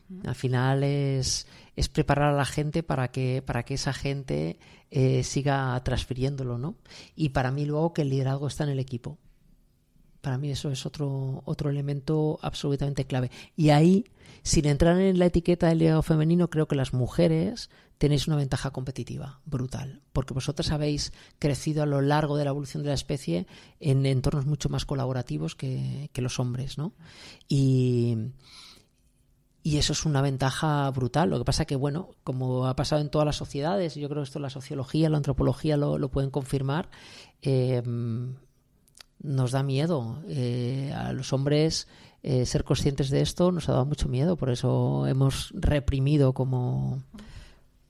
[0.09, 0.27] Mm.
[0.27, 1.47] Al final es,
[1.77, 4.59] es preparar a la gente para que, para que esa gente
[4.91, 6.77] eh, siga transfiriéndolo, ¿no?
[7.15, 9.19] Y para mí luego que el liderazgo está en el equipo.
[10.23, 13.31] Para mí eso es otro, otro elemento absolutamente clave.
[13.55, 14.07] Y ahí,
[14.43, 18.70] sin entrar en la etiqueta del liderazgo femenino, creo que las mujeres tenéis una ventaja
[18.70, 23.47] competitiva brutal, porque vosotras habéis crecido a lo largo de la evolución de la especie
[23.80, 26.92] en entornos mucho más colaborativos que, los hombres, ¿no?
[27.49, 28.16] Y,
[29.62, 31.30] y eso es una ventaja brutal.
[31.30, 34.26] Lo que pasa que, bueno, como ha pasado en todas las sociedades, yo creo que
[34.26, 36.90] esto la sociología, la antropología lo, pueden confirmar,
[37.42, 37.82] eh,
[39.22, 40.22] nos da miedo.
[40.28, 41.88] Eh, a los hombres
[42.26, 47.03] eh, ser conscientes de esto nos ha dado mucho miedo, por eso hemos reprimido como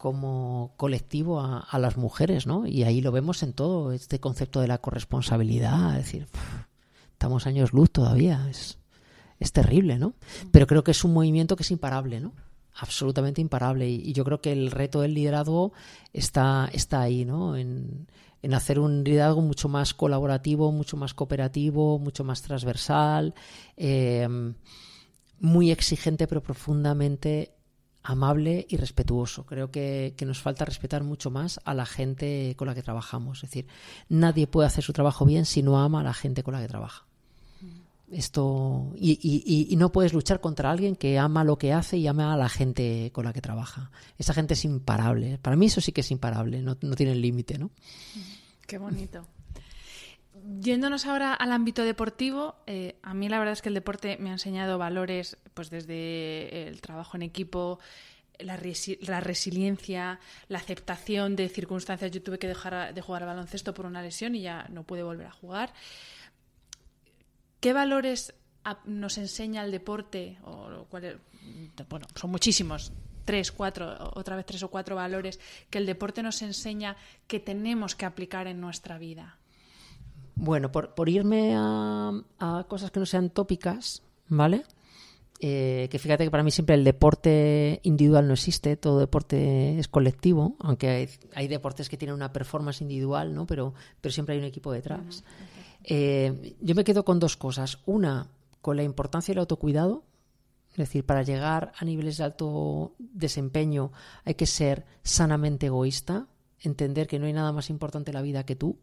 [0.05, 2.67] como colectivo a, las mujeres, ¿no?
[2.67, 6.27] Y ahí lo vemos en todo, este concepto de la corresponsabilidad, es decir,
[7.13, 8.77] estamos años luz todavía, es,
[9.41, 10.13] es terrible, ¿no?
[10.51, 12.35] Pero creo que es un movimiento que es imparable, ¿no?
[12.75, 13.89] Absolutamente imparable.
[13.89, 15.73] Y, yo creo que el reto del liderazgo
[16.13, 17.57] está, está ahí, ¿no?
[17.57, 18.07] En,
[18.43, 23.33] en hacer un liderazgo mucho más colaborativo, mucho más cooperativo, mucho más transversal,
[23.79, 24.29] eh,
[25.41, 27.54] muy exigente pero profundamente
[28.05, 29.45] amable y respetuoso.
[29.47, 33.43] Creo que, nos falta respetar mucho más a la gente con la que trabajamos.
[33.43, 33.67] Es decir,
[34.09, 36.69] nadie puede hacer su trabajo bien si no ama a la gente con la que
[36.69, 37.07] trabaja.
[38.13, 42.37] Esto y, no puedes luchar contra alguien que ama lo que hace y ama a
[42.37, 43.91] la gente con la que trabaja.
[44.19, 45.39] Esa gente es imparable.
[45.39, 47.71] Para mí eso sí que es imparable, no, no tiene límite, ¿no?
[48.67, 49.27] Qué bonito.
[50.47, 54.29] Yéndonos ahora al ámbito deportivo, eh, a mí la verdad es que el deporte me
[54.29, 57.79] ha enseñado valores, pues desde el trabajo en equipo,
[58.39, 62.11] la, resiliencia, la aceptación de circunstancias.
[62.11, 65.03] Yo tuve que dejar de jugar al baloncesto por una lesión y ya no pude
[65.03, 65.73] volver a jugar.
[67.61, 68.35] ¿Qué valores
[68.85, 70.37] nos enseña el deporte?
[70.45, 72.93] O, bueno, son muchísimos,
[73.25, 75.41] tres, cuatro, otra vez tres o cuatro valores
[75.71, 76.97] que el deporte nos enseña
[77.27, 79.39] que tenemos que aplicar en nuestra vida.
[80.37, 82.23] Bueno, por, por irme a,
[82.69, 84.65] cosas que no sean tópicas, ¿vale?
[85.41, 89.89] Eh, que fíjate que para mí siempre el deporte individual no existe, todo deporte es
[89.89, 93.47] colectivo, aunque hay, deportes que tienen una performance individual, ¿no?
[93.47, 95.23] Pero, pero siempre hay un equipo detrás.
[95.85, 97.79] Eh, yo me quedo con dos cosas.
[97.85, 98.29] Una,
[98.61, 100.05] con la importancia del autocuidado.
[100.71, 103.93] Es decir, para llegar a niveles de alto desempeño
[104.25, 106.27] hay que ser sanamente egoísta,
[106.59, 108.79] entender que no hay nada más importante en la vida que tú,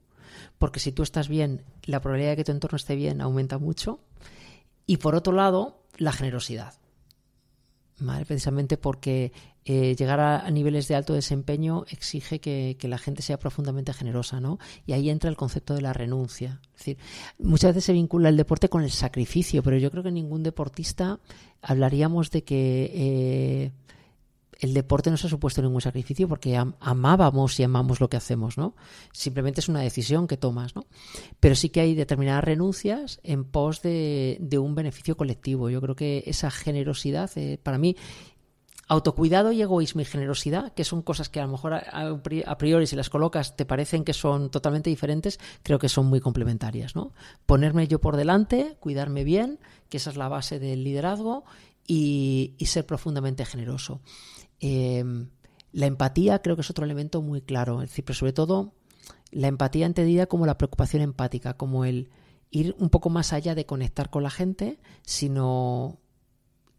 [0.57, 3.99] porque si tú estás bien, la probabilidad de que tu entorno esté bien aumenta mucho.
[4.85, 6.73] Y por otro lado, la generosidad.
[8.25, 9.31] Precisamente porque
[9.63, 14.57] eh, llegar a, niveles de alto desempeño exige que, la gente sea profundamente generosa, ¿no?
[14.87, 16.59] Y ahí entra el concepto de la renuncia.
[16.73, 16.97] Es decir,
[17.37, 21.19] muchas veces se vincula el deporte con el sacrificio, pero yo creo que ningún deportista
[21.61, 23.71] hablaríamos de que eh,
[24.61, 28.59] el deporte no se ha supuesto ningún sacrificio porque amábamos y amamos lo que hacemos,
[28.59, 28.75] ¿no?
[29.11, 30.85] Simplemente es una decisión que tomas, ¿no?
[31.39, 35.71] Pero sí que hay determinadas renuncias en pos de, un beneficio colectivo.
[35.71, 37.97] Yo creo que esa generosidad, eh, para mí,
[38.87, 42.95] autocuidado y egoísmo y generosidad, que son cosas que a lo mejor a, priori si
[42.95, 47.13] las colocas te parecen que son totalmente diferentes, creo que son muy complementarias, ¿no?
[47.47, 49.59] Ponerme yo por delante, cuidarme bien,
[49.89, 51.45] que esa es la base del liderazgo,
[51.87, 53.99] y ser profundamente generoso.
[54.61, 55.29] Em,
[55.73, 58.73] la empatía creo que es otro elemento muy claro, es decir, pero sobre todo
[59.31, 62.09] la empatía entendida como la preocupación empática, como el
[62.51, 65.99] ir un poco más allá de conectar con la gente, sino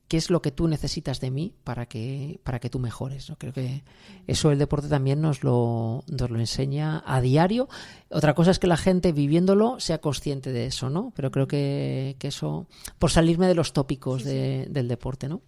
[0.06, 3.30] qué es lo que tú necesitas de mí para que, para que tú mejores.
[3.30, 3.38] ¿no?
[3.38, 3.82] Creo que
[4.26, 7.70] eso el deporte también nos lo, nos lo enseña a diario.
[8.10, 11.14] Otra cosa es que la gente viviéndolo sea consciente de eso, ¿no?
[11.16, 12.66] Pero creo que, que eso,
[12.98, 15.40] por salirme de los tópicos del deporte, ¿no?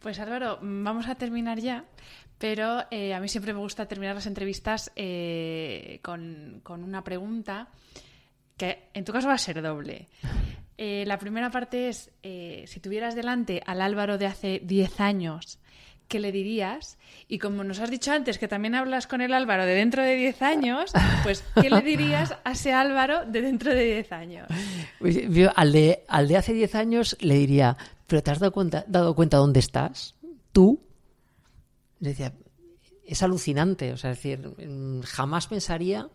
[0.00, 1.84] Pues Álvaro, vamos a terminar ya,
[2.38, 7.68] pero eh, a mí siempre me gusta terminar las entrevistas eh, con, una pregunta
[8.56, 10.08] que en tu caso va a ser doble.
[10.78, 15.58] Eh, la primera parte es, si tuvieras delante al Álvaro de hace 10 años,
[16.08, 16.98] ¿qué le dirías?
[17.28, 20.14] Y como nos has dicho antes que también hablas con el Álvaro de dentro de
[20.16, 20.92] 10 años,
[21.22, 24.48] pues ¿qué le dirías a ese Álvaro de dentro de 10 años?
[24.98, 25.18] Pues,
[25.56, 27.76] al, de, al de hace 10 años le diría,
[28.06, 30.14] pero ¿te has dado cuenta, dado dónde estás?
[30.52, 30.80] Tú.
[31.98, 32.34] Decía,
[33.04, 33.92] es alucinante.
[33.92, 36.08] O sea, es decir, jamás pensaría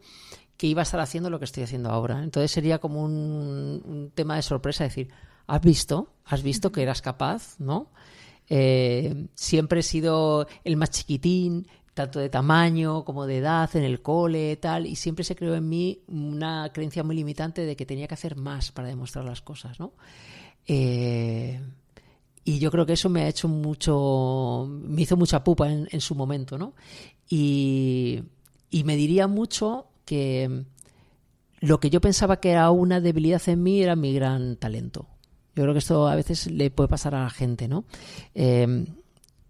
[0.58, 2.24] que iba a estar haciendo lo que estoy haciendo ahora.
[2.24, 5.10] Entonces sería como un, tema de sorpresa decir,
[5.48, 6.14] ¿has visto?
[6.26, 7.60] ¿Has visto que eras capaz?
[7.60, 7.92] ¿No?
[8.48, 14.02] Eh, siempre he sido el más chiquitín, tanto de tamaño como de edad, en el
[14.02, 18.08] cole, tal, y siempre se creó en mí una creencia muy limitante de que tenía
[18.08, 19.94] que hacer más para demostrar las cosas, ¿no?
[20.68, 21.60] Eh,
[22.44, 26.16] y yo creo que eso me ha hecho mucho, me hizo mucha pupa en, su
[26.16, 26.74] momento, ¿no?
[27.30, 28.24] Y,
[28.84, 30.66] me diría mucho que
[31.60, 35.08] lo que yo pensaba que era una debilidad en mí era mi gran talento.
[35.56, 37.86] Yo creo que esto a veces le puede pasar a la gente, ¿no?
[38.34, 38.86] Eh,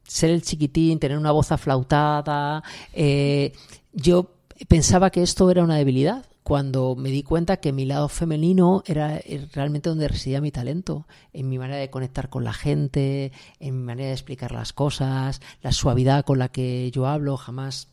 [0.03, 2.63] ser el chiquitín, tener una voz aflautada.
[2.91, 3.53] Eh,
[3.93, 4.35] yo
[4.67, 9.15] pensaba que esto era una debilidad cuando me di cuenta que mi lado femenino era
[9.15, 13.77] eh, realmente donde residía mi talento, en mi manera de conectar con la gente, en
[13.77, 17.87] mi manera de explicar las cosas, la suavidad con la que yo hablo, jamás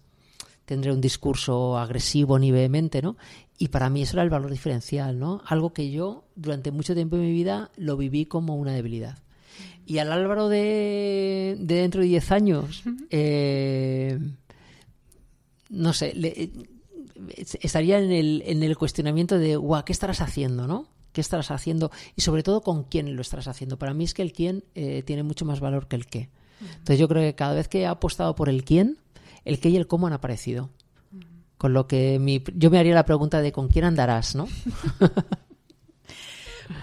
[0.64, 3.16] tendré un discurso agresivo ni vehemente, ¿no?
[3.58, 5.40] Y para mí eso era el valor diferencial, ¿no?
[5.46, 9.18] Algo que yo durante mucho tiempo en mi vida lo viví como una debilidad.
[9.86, 14.18] Y al Álvaro de, dentro de 10 años, eh,
[15.70, 16.50] no sé, le,
[17.36, 20.88] estaría en el, en el cuestionamiento de, guau, ¿qué estarás haciendo, no?
[21.12, 21.90] ¿Qué estarás haciendo?
[22.16, 23.78] Y sobre todo, ¿con quién lo estarás haciendo?
[23.78, 26.30] Para mí es que el quién eh, tiene mucho más valor que el qué.
[26.60, 28.98] Entonces yo creo que cada vez que he apostado por el quién,
[29.44, 30.70] el qué y el cómo han aparecido.
[31.56, 34.46] Con lo que mi, yo me haría la pregunta de con quién andarás, ¿no?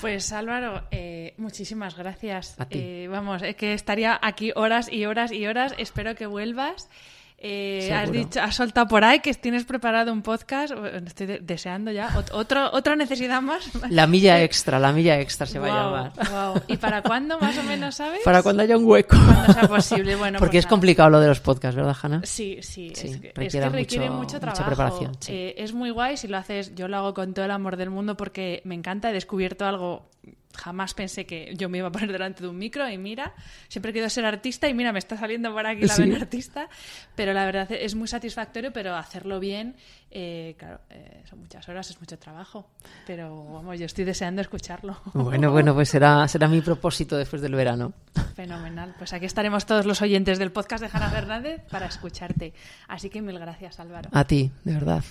[0.01, 2.57] Pues Álvaro, eh, muchísimas gracias.
[2.71, 5.73] Eh, vamos, es que estaría aquí horas y horas y horas.
[5.77, 6.89] Espero que vuelvas.
[7.37, 10.73] Eh, has dicho, has soltado por ahí que tienes preparado un podcast.
[11.05, 12.09] Estoy deseando ya.
[12.31, 13.69] Otro, otra necesidad más.
[13.89, 16.63] La milla extra, la milla extra se va a llamar.
[16.67, 18.21] ¿Y para cuándo más o menos sabes?
[18.23, 19.17] Para cuando haya un hueco.
[19.17, 20.15] Cuando sea posible.
[20.25, 22.21] Bueno, Porque pues es complicado lo de los podcasts, ¿verdad, Hanna?
[22.23, 22.93] Sí, sí.
[22.95, 24.61] es que, requiere mucho, trabajo.
[24.61, 25.11] Mucha preparación.
[25.27, 26.73] Eh, es muy guay si lo haces.
[26.73, 29.09] Yo lo hago con todo el amor del mundo porque me encanta.
[29.09, 30.09] He descubierto algo
[30.55, 33.33] jamás pensé que yo me iba a poner delante de un micro y mira,
[33.67, 36.69] siempre he querido ser artista y mira, me está saliendo por aquí la vena artista,
[37.15, 39.75] pero la verdad es muy satisfactorio, pero hacerlo bien,
[40.11, 42.69] eh, claro, eh, son muchas horas, es mucho trabajo,
[43.05, 44.97] pero vamos, yo estoy deseando escucharlo.
[45.13, 47.93] Bueno, bueno, pues será, será mi propósito después del verano.
[48.35, 52.53] Fenomenal, pues aquí estaremos todos los oyentes del podcast de Jana Fernández para escucharte,
[52.87, 54.09] así que mil gracias Álvaro.
[54.13, 55.03] A ti, de verdad.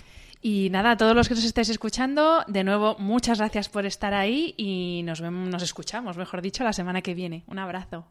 [0.47, 4.13] Y nada, a todos los que nos estéis escuchando, de nuevo, muchas gracias por estar
[4.13, 5.23] ahí y nos
[5.63, 7.45] escuchamos, mejor dicho, la semana que viene.
[7.47, 8.05] Un abrazo.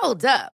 [0.00, 0.56] Hold up.